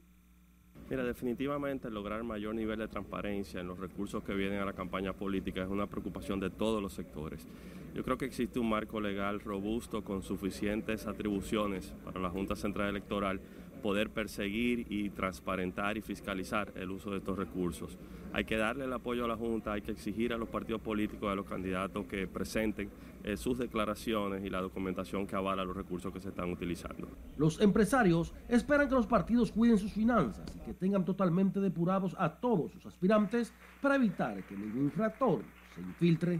[0.90, 5.14] Mira, definitivamente lograr mayor nivel de transparencia en los recursos que vienen a la campaña
[5.14, 7.46] política es una preocupación de todos los sectores.
[7.94, 12.90] Yo creo que existe un marco legal robusto con suficientes atribuciones para la Junta Central
[12.90, 13.42] Electoral
[13.80, 17.98] poder perseguir y transparentar y fiscalizar el uso de estos recursos.
[18.34, 21.32] Hay que darle el apoyo a la Junta, hay que exigir a los partidos políticos,
[21.32, 22.90] a los candidatos que presenten
[23.24, 27.08] eh, sus declaraciones y la documentación que avala los recursos que se están utilizando.
[27.38, 32.30] Los empresarios esperan que los partidos cuiden sus finanzas y que tengan totalmente depurados a
[32.40, 35.42] todos sus aspirantes para evitar que ningún infractor
[35.76, 36.40] se infiltre.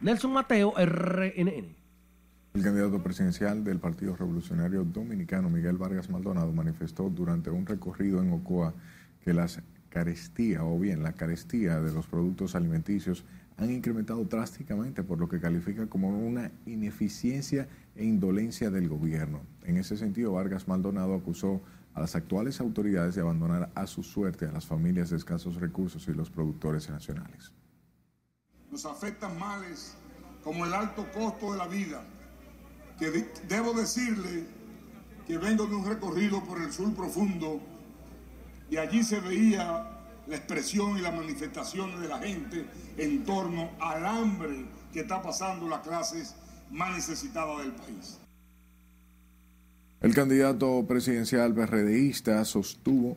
[0.00, 1.81] Nelson Mateo, RNN.
[2.54, 8.30] El candidato presidencial del Partido Revolucionario Dominicano, Miguel Vargas Maldonado, manifestó durante un recorrido en
[8.30, 8.74] Ocoa
[9.24, 13.24] que las carestía o bien la carestía de los productos alimenticios
[13.56, 19.40] han incrementado drásticamente por lo que califica como una ineficiencia e indolencia del gobierno.
[19.64, 21.62] En ese sentido, Vargas Maldonado acusó
[21.94, 26.06] a las actuales autoridades de abandonar a su suerte a las familias de escasos recursos
[26.08, 27.52] y los productores nacionales.
[28.70, 29.94] Nos afectan males
[30.42, 32.02] como el alto costo de la vida,
[33.10, 34.44] debo decirle
[35.26, 37.60] que vengo de un recorrido por el sur profundo
[38.70, 39.88] y allí se veía
[40.26, 45.68] la expresión y las manifestaciones de la gente en torno al hambre que está pasando
[45.68, 46.34] las clases
[46.70, 48.18] más necesitadas del país.
[50.00, 53.16] El candidato presidencial berredeísta sostuvo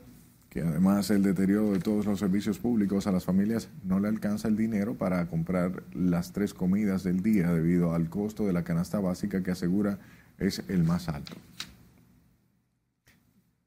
[0.56, 4.48] que además el deterioro de todos los servicios públicos a las familias no le alcanza
[4.48, 9.02] el dinero para comprar las tres comidas del día debido al costo de la canasta
[9.02, 10.00] básica que asegura
[10.38, 11.36] es el más alto.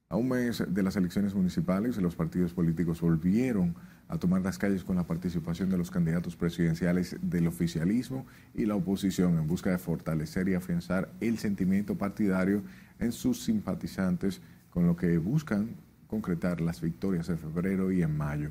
[0.09, 3.75] A un mes de las elecciones municipales, los partidos políticos volvieron
[4.09, 8.25] a tomar las calles con la participación de los candidatos presidenciales del oficialismo
[8.55, 12.63] y la oposición en busca de fortalecer y afianzar el sentimiento partidario
[12.99, 15.77] en sus simpatizantes, con lo que buscan
[16.09, 18.51] concretar las victorias en febrero y en mayo.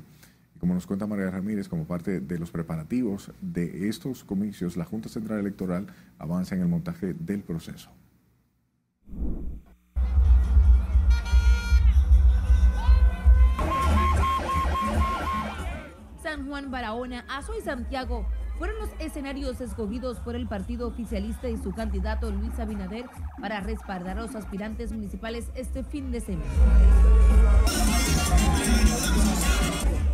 [0.58, 5.08] Como nos cuenta María Ramírez, como parte de los preparativos de estos comicios, la Junta
[5.08, 5.86] Central Electoral
[6.18, 7.90] avanza en el montaje del proceso.
[16.22, 18.26] San Juan Barahona, Azo y Santiago
[18.58, 23.06] fueron los escenarios escogidos por el partido oficialista y su candidato Luis Abinader
[23.40, 26.50] para respaldar a los aspirantes municipales este fin de semana.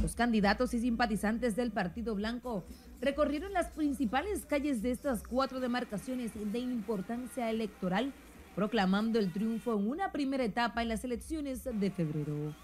[0.03, 2.67] Los candidatos y simpatizantes del Partido Blanco
[3.01, 8.13] recorrieron las principales calles de estas cuatro demarcaciones de importancia electoral,
[8.55, 12.55] proclamando el triunfo en una primera etapa en las elecciones de febrero.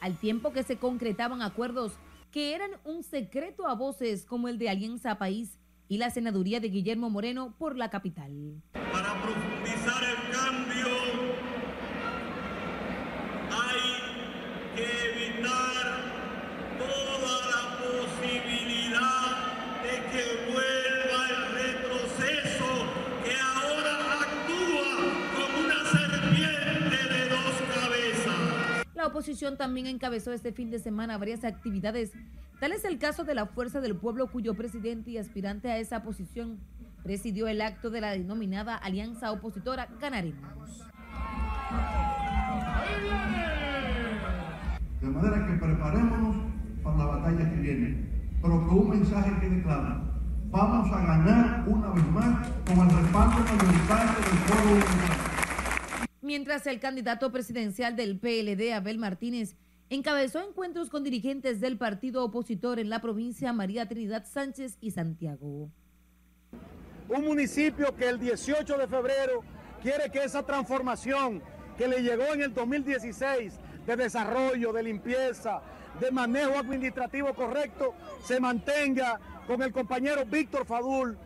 [0.00, 1.94] Al tiempo que se concretaban acuerdos
[2.34, 6.68] que eran un secreto a voces como el de Alianza País y la senaduría de
[6.68, 8.60] Guillermo Moreno por la capital.
[8.72, 10.86] Para profundizar el cambio
[13.52, 15.03] hay que
[29.14, 32.10] oposición también encabezó este fin de semana varias actividades.
[32.58, 36.02] Tal es el caso de la Fuerza del Pueblo, cuyo presidente y aspirante a esa
[36.02, 36.58] posición
[37.04, 40.82] presidió el acto de la denominada Alianza Opositora Ganaremos.
[45.00, 46.36] De manera que preparémonos
[46.82, 48.08] para la batalla que viene,
[48.42, 50.02] pero con un mensaje que declara,
[50.50, 55.33] vamos a ganar una vez más con el respaldo mayoritario del pueblo dominicano
[56.24, 59.54] mientras el candidato presidencial del PLD, Abel Martínez,
[59.90, 65.70] encabezó encuentros con dirigentes del partido opositor en la provincia María Trinidad Sánchez y Santiago.
[67.08, 69.42] Un municipio que el 18 de febrero
[69.82, 71.42] quiere que esa transformación
[71.76, 75.60] que le llegó en el 2016 de desarrollo, de limpieza,
[76.00, 77.94] de manejo administrativo correcto,
[78.24, 81.18] se mantenga con el compañero Víctor Fadul.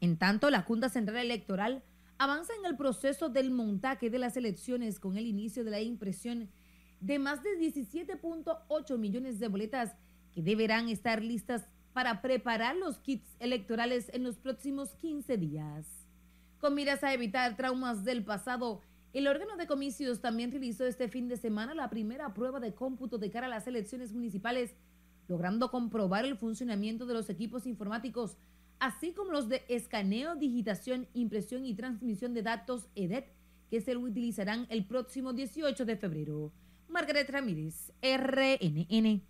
[0.00, 1.82] En tanto, la Junta Central Electoral
[2.18, 6.50] avanza en el proceso del montaje de las elecciones con el inicio de la impresión
[7.00, 9.94] de más de 17.8 millones de boletas
[10.32, 15.86] que deberán estar listas para preparar los kits electorales en los próximos 15 días.
[16.58, 18.80] Con miras a evitar traumas del pasado,
[19.12, 23.18] el órgano de comicios también realizó este fin de semana la primera prueba de cómputo
[23.18, 24.74] de cara a las elecciones municipales,
[25.28, 28.36] logrando comprobar el funcionamiento de los equipos informáticos,
[28.84, 33.26] así como los de escaneo, digitación, impresión y transmisión de datos EDET,
[33.70, 36.52] que se utilizarán el próximo 18 de febrero.
[36.88, 39.22] Margaret Ramírez, RNN.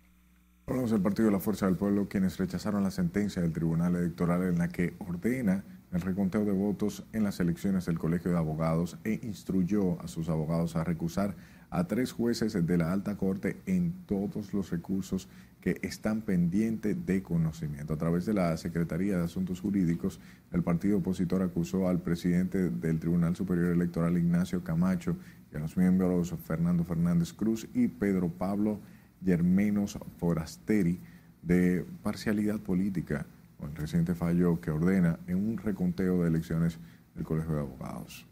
[0.67, 4.43] Hablamos del Partido de la Fuerza del Pueblo, quienes rechazaron la sentencia del Tribunal Electoral
[4.43, 8.97] en la que ordena el reconteo de votos en las elecciones del Colegio de Abogados
[9.03, 11.35] e instruyó a sus abogados a recusar
[11.69, 15.27] a tres jueces de la Alta Corte en todos los recursos
[15.61, 17.93] que están pendientes de conocimiento.
[17.93, 20.19] A través de la Secretaría de Asuntos Jurídicos,
[20.51, 25.17] el partido opositor acusó al presidente del Tribunal Superior Electoral, Ignacio Camacho,
[25.51, 28.79] y a los miembros Fernando Fernández Cruz y Pedro Pablo
[29.23, 30.99] Germenos Forasteri
[31.41, 33.25] de parcialidad política
[33.65, 36.77] el reciente fallo que ordena en un reconteo de elecciones
[37.15, 38.25] del Colegio de Abogados.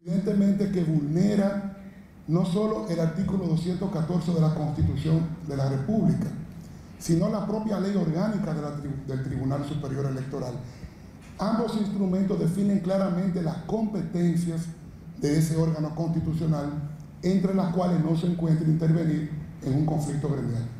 [0.00, 1.76] Evidentemente que vulnera
[2.28, 6.26] no solo el artículo 214 de la Constitución de la República,
[6.98, 8.54] sino la propia ley orgánica
[9.06, 10.54] del Tribunal Superior Electoral.
[11.38, 14.66] Ambos instrumentos definen claramente las competencias
[15.20, 16.72] de ese órgano constitucional,
[17.22, 19.30] entre las cuales no se encuentra intervenir
[19.62, 20.75] en un conflicto gremial.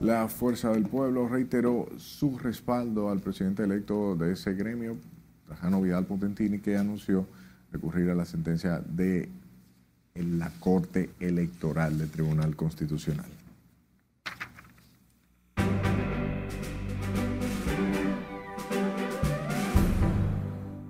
[0.00, 4.98] La Fuerza del Pueblo reiteró su respaldo al presidente electo de ese gremio,
[5.46, 7.26] Trajano Vidal Potentini, que anunció
[7.72, 9.30] recurrir a la sentencia de
[10.14, 13.26] la Corte Electoral del Tribunal Constitucional.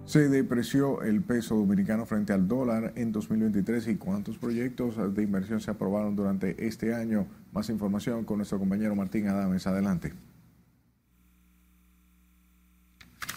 [0.05, 5.61] Se depreció el peso dominicano frente al dólar en 2023 y cuántos proyectos de inversión
[5.61, 7.27] se aprobaron durante este año.
[7.57, 9.67] Más información con nuestro compañero Martín Adames.
[9.67, 10.13] Adelante.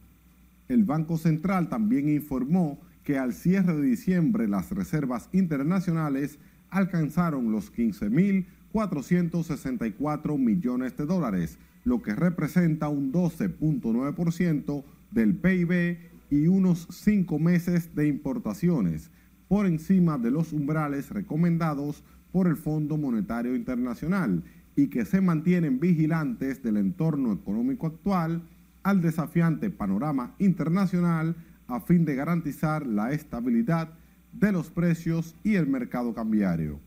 [0.67, 6.38] El Banco Central también informó que al cierre de diciembre las reservas internacionales
[6.69, 15.97] alcanzaron los 15.464 millones de dólares, lo que representa un 12.9% del PIB
[16.29, 19.11] y unos cinco meses de importaciones,
[19.47, 24.43] por encima de los umbrales recomendados por el Fondo Monetario Internacional
[24.75, 28.41] y que se mantienen vigilantes del entorno económico actual
[28.81, 31.36] al desafiante panorama internacional
[31.67, 33.89] a fin de garantizar la estabilidad
[34.31, 36.79] de los precios y el mercado cambiario.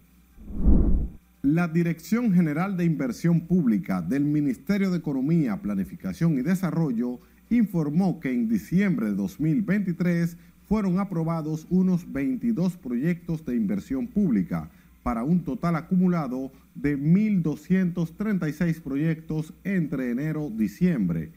[1.43, 7.21] La Dirección General de Inversión Pública del Ministerio de Economía, Planificación y Desarrollo
[7.51, 14.71] informó que en diciembre de 2023 fueron aprobados unos 22 proyectos de inversión pública
[15.05, 21.31] para un total acumulado de 1.236 proyectos entre enero y diciembre,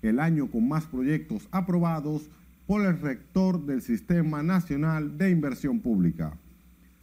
[0.00, 2.28] el año con más proyectos aprobados
[2.66, 6.36] por el rector del Sistema Nacional de Inversión Pública.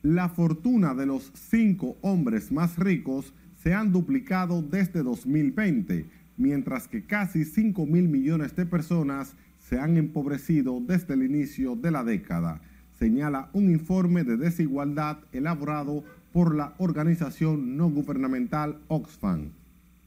[0.02, 7.06] La fortuna de los cinco hombres más ricos se han duplicado desde 2020 mientras que
[7.06, 12.62] casi 5 mil millones de personas se han empobrecido desde el inicio de la década,
[13.06, 16.04] señala un informe de desigualdad elaborado
[16.34, 19.52] por la organización no gubernamental Oxfam.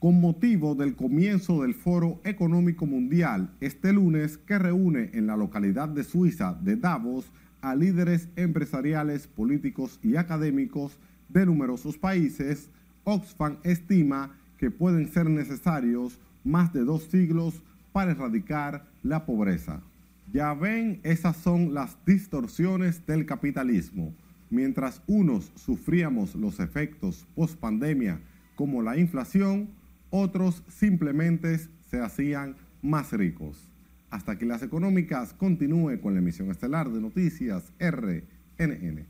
[0.01, 5.89] Con motivo del comienzo del Foro Económico Mundial este lunes que reúne en la localidad
[5.89, 7.31] de Suiza de Davos
[7.61, 12.69] a líderes empresariales, políticos y académicos de numerosos países,
[13.05, 19.83] Oxfam estima que pueden ser necesarios más de dos siglos para erradicar la pobreza.
[20.31, 24.13] Ya ven, esas son las distorsiones del capitalismo.
[24.51, 28.21] Mientras unos sufríamos los efectos post pandemia
[28.55, 29.71] como la inflación,
[30.11, 31.59] otros simplemente
[31.91, 33.73] se hacían más ricos.
[34.11, 39.07] Hasta que las económicas continúe con la emisión estelar de noticias RNN.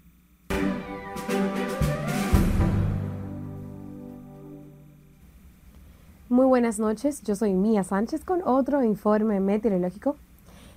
[6.28, 10.16] Muy buenas noches, yo soy Mía Sánchez con otro informe meteorológico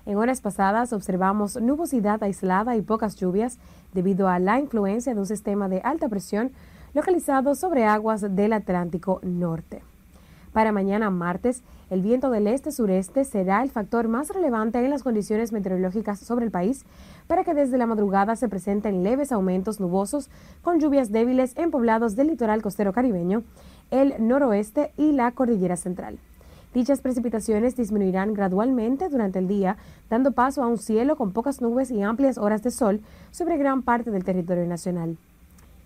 [0.06, 3.60] en horas pasadas observamos nubosidad aislada y pocas lluvias
[3.94, 6.52] debido a la influencia de un sistema de alta presión
[6.94, 9.84] localizado sobre aguas del Atlántico Norte.
[10.54, 15.54] Para mañana martes, el viento del este-sureste será el factor más relevante en las condiciones
[15.54, 16.84] meteorológicas sobre el país
[17.28, 20.30] para que desde la madrugada se presenten leves aumentos nubosos
[20.62, 23.44] con lluvias débiles en poblados del litoral costero caribeño,
[23.92, 26.20] el noroeste y la cordillera central.
[26.74, 29.76] Dichas precipitaciones disminuirán gradualmente durante el día,
[30.10, 33.02] dando paso a un cielo con pocas nubes y amplias horas de sol
[33.32, 35.18] sobre gran parte del territorio nacional.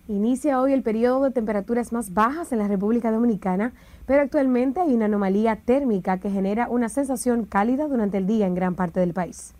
[0.06, 3.72] Inicia hoy el periodo de temperaturas más bajas en la República Dominicana,
[4.06, 8.54] pero actualmente hay una anomalía térmica que genera una sensación cálida durante el día en
[8.54, 9.54] gran parte del país.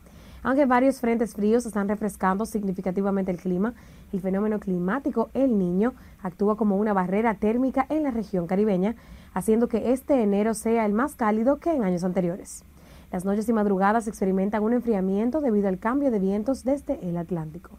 [0.44, 3.74] Aunque varios frentes fríos están refrescando significativamente el clima,
[4.12, 8.94] el fenómeno climático El Niño actúa como una barrera térmica en la región caribeña,
[9.36, 12.64] haciendo que este enero sea el más cálido que en años anteriores.
[13.12, 17.72] Las noches y madrugadas experimentan un enfriamiento debido al cambio de vientos desde el Atlántico.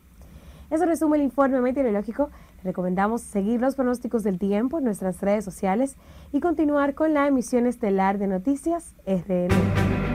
[0.70, 2.30] Eso resume el informe meteorológico.
[2.64, 5.96] recomendamos seguir los pronósticos del tiempo en nuestras redes sociales
[6.32, 10.07] y continuar con la emisión estelar de noticias RN.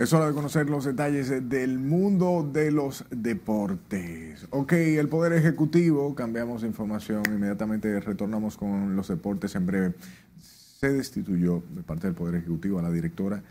[0.00, 4.46] Es hora de conocer los detalles del mundo de los deportes.
[4.48, 9.94] Ok, el Poder Ejecutivo, cambiamos de información, inmediatamente retornamos con los deportes en breve.
[10.40, 13.42] Se destituyó de parte del Poder Ejecutivo a la directora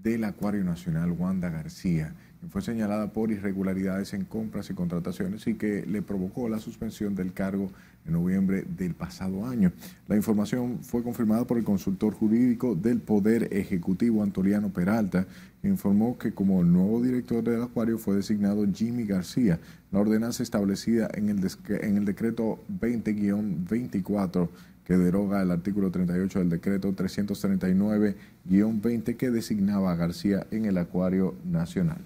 [0.00, 2.14] del Acuario Nacional, Wanda García
[2.48, 7.32] fue señalada por irregularidades en compras y contrataciones y que le provocó la suspensión del
[7.32, 7.70] cargo
[8.06, 9.72] en noviembre del pasado año.
[10.08, 15.26] La información fue confirmada por el consultor jurídico del Poder Ejecutivo Antoliano Peralta,
[15.60, 19.60] que informó que como nuevo director del acuario fue designado Jimmy García.
[19.92, 24.48] La ordenanza establecida en el, en el decreto 20-24
[24.90, 31.36] que deroga el artículo 38 del decreto 339-20 que designaba a García en el Acuario
[31.44, 31.98] Nacional.
[31.98, 32.04] El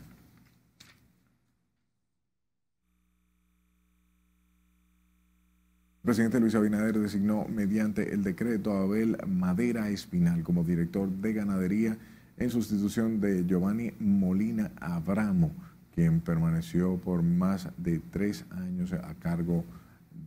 [6.04, 11.96] presidente Luis Abinader designó mediante el decreto a Abel Madera Espinal como director de ganadería
[12.36, 15.50] en sustitución de Giovanni Molina Abramo,
[15.94, 19.64] quien permaneció por más de tres años a cargo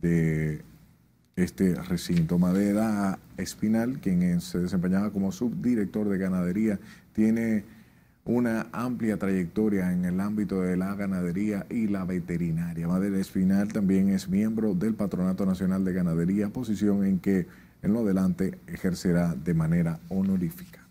[0.00, 0.62] de
[1.36, 2.38] este recinto.
[2.38, 6.80] Madera Espinal, quien se desempeñaba como subdirector de ganadería,
[7.12, 7.62] tiene
[8.28, 12.86] una amplia trayectoria en el ámbito de la ganadería y la veterinaria.
[12.86, 17.46] Madera Espinal también es miembro del Patronato Nacional de Ganadería, posición en que
[17.80, 20.86] en lo adelante ejercerá de manera honorífica.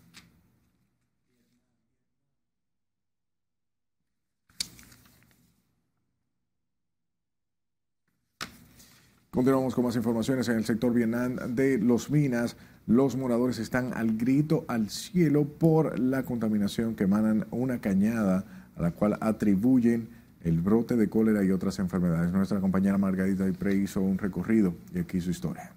[9.30, 12.56] Continuamos con más informaciones en el sector Vietnam de Los Minas.
[12.88, 18.80] Los moradores están al grito al cielo por la contaminación que emanan una cañada a
[18.80, 20.08] la cual atribuyen
[20.40, 22.32] el brote de cólera y otras enfermedades.
[22.32, 25.70] Nuestra compañera Margarita Dupré hizo un recorrido y aquí su historia.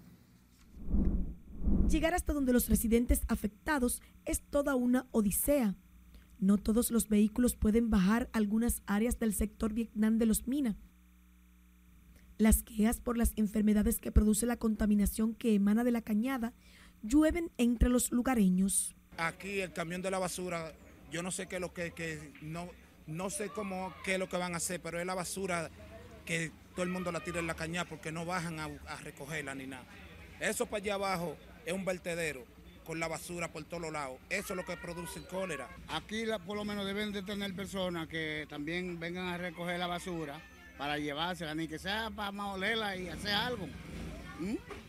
[1.89, 5.75] Llegar hasta donde los residentes afectados es toda una odisea.
[6.39, 10.77] No todos los vehículos pueden bajar algunas áreas del sector Vietnam de los Minas
[12.41, 16.53] las quejas por las enfermedades que produce la contaminación que emana de la cañada
[17.03, 18.95] llueven entre los lugareños.
[19.17, 20.73] Aquí el camión de la basura,
[21.11, 22.69] yo no sé qué es lo que, no,
[23.07, 25.69] no sé cómo qué es lo que van a hacer, pero es la basura
[26.25, 29.67] que todo el mundo la tira en la cañada porque no bajan a, recogerla ni
[29.67, 29.85] nada.
[30.39, 31.35] Eso para allá abajo
[31.65, 32.45] es un vertedero
[32.85, 34.17] con la basura por todos lados.
[34.29, 35.69] Eso es lo que produce cólera.
[35.89, 40.41] Aquí por lo menos deben de tener personas que también vengan a recoger la basura
[40.77, 43.67] para llevársela, ni que sea para olerla y hacer algo.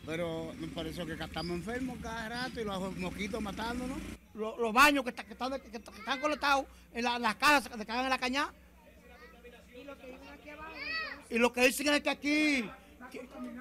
[0.07, 3.99] Pero me parece que estamos enfermos cada rato y los mosquitos matándonos.
[4.35, 8.19] Los, baños que, están, que, están conectados en las casas que se cagan en la
[8.19, 8.53] cañada.
[11.31, 12.65] Y lo que dicen es que aquí,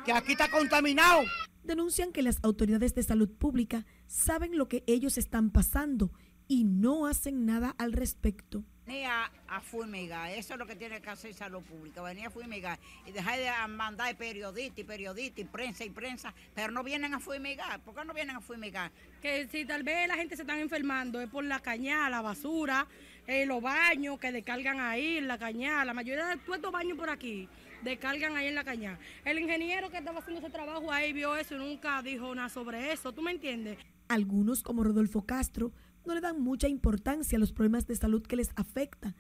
[0.06, 1.22] que aquí está contaminado.
[1.64, 6.12] Denuncian que las autoridades de salud pública saben lo que ellos están pasando
[6.48, 8.66] y no hacen nada al respecto.
[8.92, 10.30] Ni a, a fumigar.
[10.32, 13.50] Eso es lo que tiene que hacer salud pública, venir a fumigar y dejar de
[13.70, 17.80] mandar periodistas y periodistas y prensa y prensa, pero no vienen a fumigar.
[17.82, 18.92] ¿Por qué no vienen a fumigar?
[19.22, 22.88] Que si tal vez la gente se está enfermando es por la cañada, la basura,
[23.28, 25.86] eh, los baños que descargan ahí en la cañada.
[25.86, 27.48] La mayoría de todos estos baños por aquí
[27.84, 29.00] descargan ahí en la cañada.
[29.26, 32.92] El ingeniero que estaba haciendo ese trabajo ahí vio eso y nunca dijo nada sobre
[32.92, 33.12] eso.
[33.14, 33.78] ¿Tú me entiendes?
[34.08, 35.72] Algunos, como Rodolfo Castro,
[36.06, 39.16] no le dan mucha importancia a los problemas de salud que les afecta.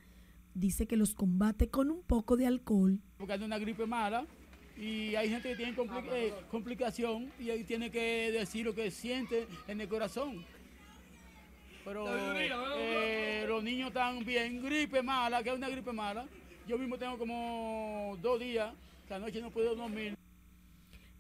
[0.54, 3.00] Dice que los combate con un poco de alcohol.
[3.18, 4.26] Porque hay una gripe mala
[4.78, 5.76] y hay gente que tiene
[6.14, 10.44] eh, complicación y ahí tiene que decir lo que siente en el corazón.
[11.86, 16.28] Pero eh, los niños están bien, gripe mala, que es una gripe mala.
[16.68, 18.74] Yo mismo tengo como dos días
[19.08, 20.16] que anoche no puedo dormir.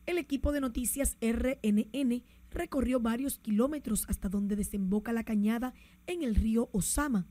[0.05, 5.73] El equipo de noticias RNN recorrió varios kilómetros hasta donde desemboca la cañada
[6.07, 7.27] en el río Osama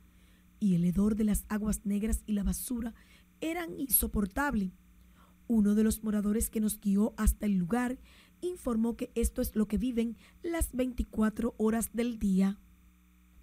[0.59, 2.95] y el hedor de las aguas negras y la basura
[3.41, 4.73] eran insoportables.
[5.47, 7.99] Uno de los moradores que nos guió hasta el lugar
[8.41, 12.59] informó que esto es lo que viven las 24 horas del día.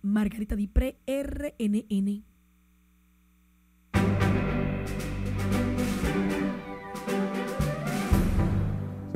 [0.02, 2.24] Margarita Dipré, RNN.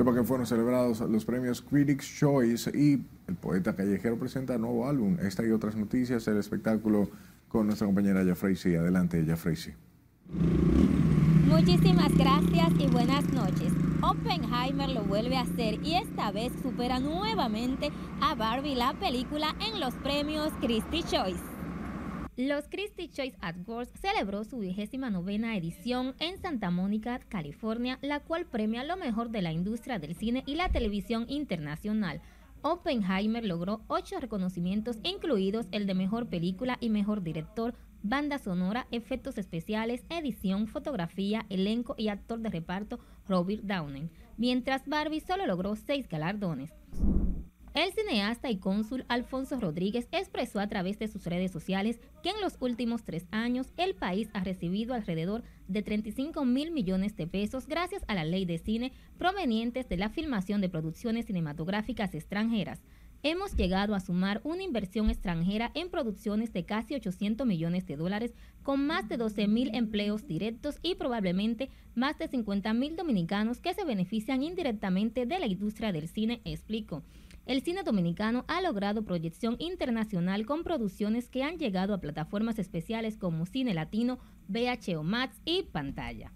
[0.01, 5.15] Sepa que fueron celebrados los premios Critics Choice y el poeta callejero presenta nuevo álbum.
[5.21, 7.07] Esta y otras noticias, el espectáculo
[7.47, 8.73] con nuestra compañera Jafreisi.
[8.73, 9.73] Adelante, Jafreisi.
[11.45, 13.71] Muchísimas gracias y buenas noches.
[14.01, 17.91] Oppenheimer lo vuelve a hacer y esta vez supera nuevamente
[18.21, 21.50] a Barbie la película en los premios Critics Choice.
[22.47, 28.47] Los Christie Choice Awards celebró su vigésima novena edición en Santa Mónica, California, la cual
[28.47, 32.19] premia lo mejor de la industria del cine y la televisión internacional.
[32.63, 39.37] Oppenheimer logró ocho reconocimientos, incluidos el de mejor película y mejor director, banda sonora, efectos
[39.37, 46.07] especiales, edición, fotografía, elenco y actor de reparto Robert Downey, mientras Barbie solo logró seis
[46.07, 46.71] galardones.
[47.73, 52.41] El cineasta y cónsul Alfonso Rodríguez expresó a través de sus redes sociales que en
[52.41, 57.67] los últimos tres años el país ha recibido alrededor de 35 mil millones de pesos
[57.67, 62.81] gracias a la ley de cine provenientes de la filmación de producciones cinematográficas extranjeras.
[63.23, 68.33] Hemos llegado a sumar una inversión extranjera en producciones de casi 800 millones de dólares,
[68.63, 73.73] con más de 12 mil empleos directos y probablemente más de 50 mil dominicanos que
[73.73, 77.03] se benefician indirectamente de la industria del cine, explicó
[77.45, 83.17] el cine dominicano ha logrado proyección internacional con producciones que han llegado a plataformas especiales
[83.17, 86.31] como Cine Latino, VHO Max y Pantalla.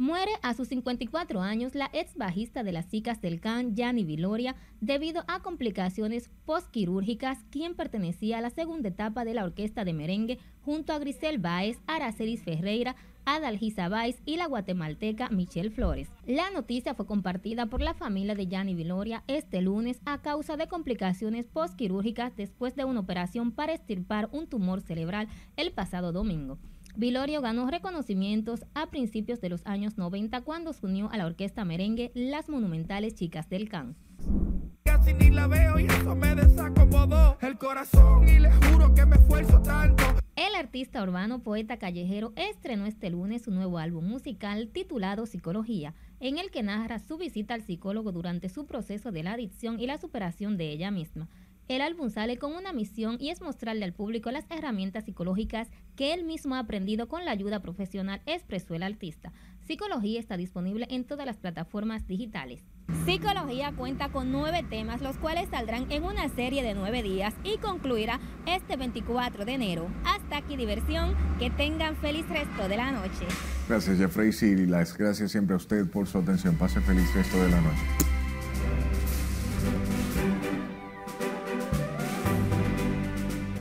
[0.00, 4.56] Muere a sus 54 años la ex bajista de las chicas del CAN, Yanni Viloria,
[4.80, 10.38] debido a complicaciones postquirúrgicas, quien pertenecía a la segunda etapa de la orquesta de merengue
[10.62, 12.96] junto a Grisel Baez, Aracelis Ferreira,
[13.30, 16.08] Adalgisa Báez y la guatemalteca Michelle Flores.
[16.26, 20.66] La noticia fue compartida por la familia de Yanni Viloria este lunes a causa de
[20.66, 26.58] complicaciones postquirúrgicas después de una operación para estirpar un tumor cerebral el pasado domingo.
[26.96, 31.64] Vilorio ganó reconocimientos a principios de los años 90 cuando se unió a la orquesta
[31.64, 33.96] merengue Las Monumentales Chicas del Can.
[34.84, 39.16] Casi ni la veo y eso me desacomodó el corazón y le juro que me
[39.16, 40.02] esfuerzo tanto.
[40.36, 46.38] El artista urbano, poeta callejero, estrenó este lunes su nuevo álbum musical titulado Psicología, en
[46.38, 49.98] el que narra su visita al psicólogo durante su proceso de la adicción y la
[49.98, 51.28] superación de ella misma.
[51.70, 56.12] El álbum sale con una misión y es mostrarle al público las herramientas psicológicas que
[56.12, 59.32] él mismo ha aprendido con la ayuda profesional, expresó el artista.
[59.68, 62.64] Psicología está disponible en todas las plataformas digitales.
[63.06, 67.58] Psicología cuenta con nueve temas, los cuales saldrán en una serie de nueve días y
[67.58, 69.86] concluirá este 24 de enero.
[70.04, 73.28] Hasta aquí diversión, que tengan feliz resto de la noche.
[73.68, 76.56] Gracias Jeffrey y las gracias siempre a usted por su atención.
[76.56, 78.09] Pase feliz resto de la noche.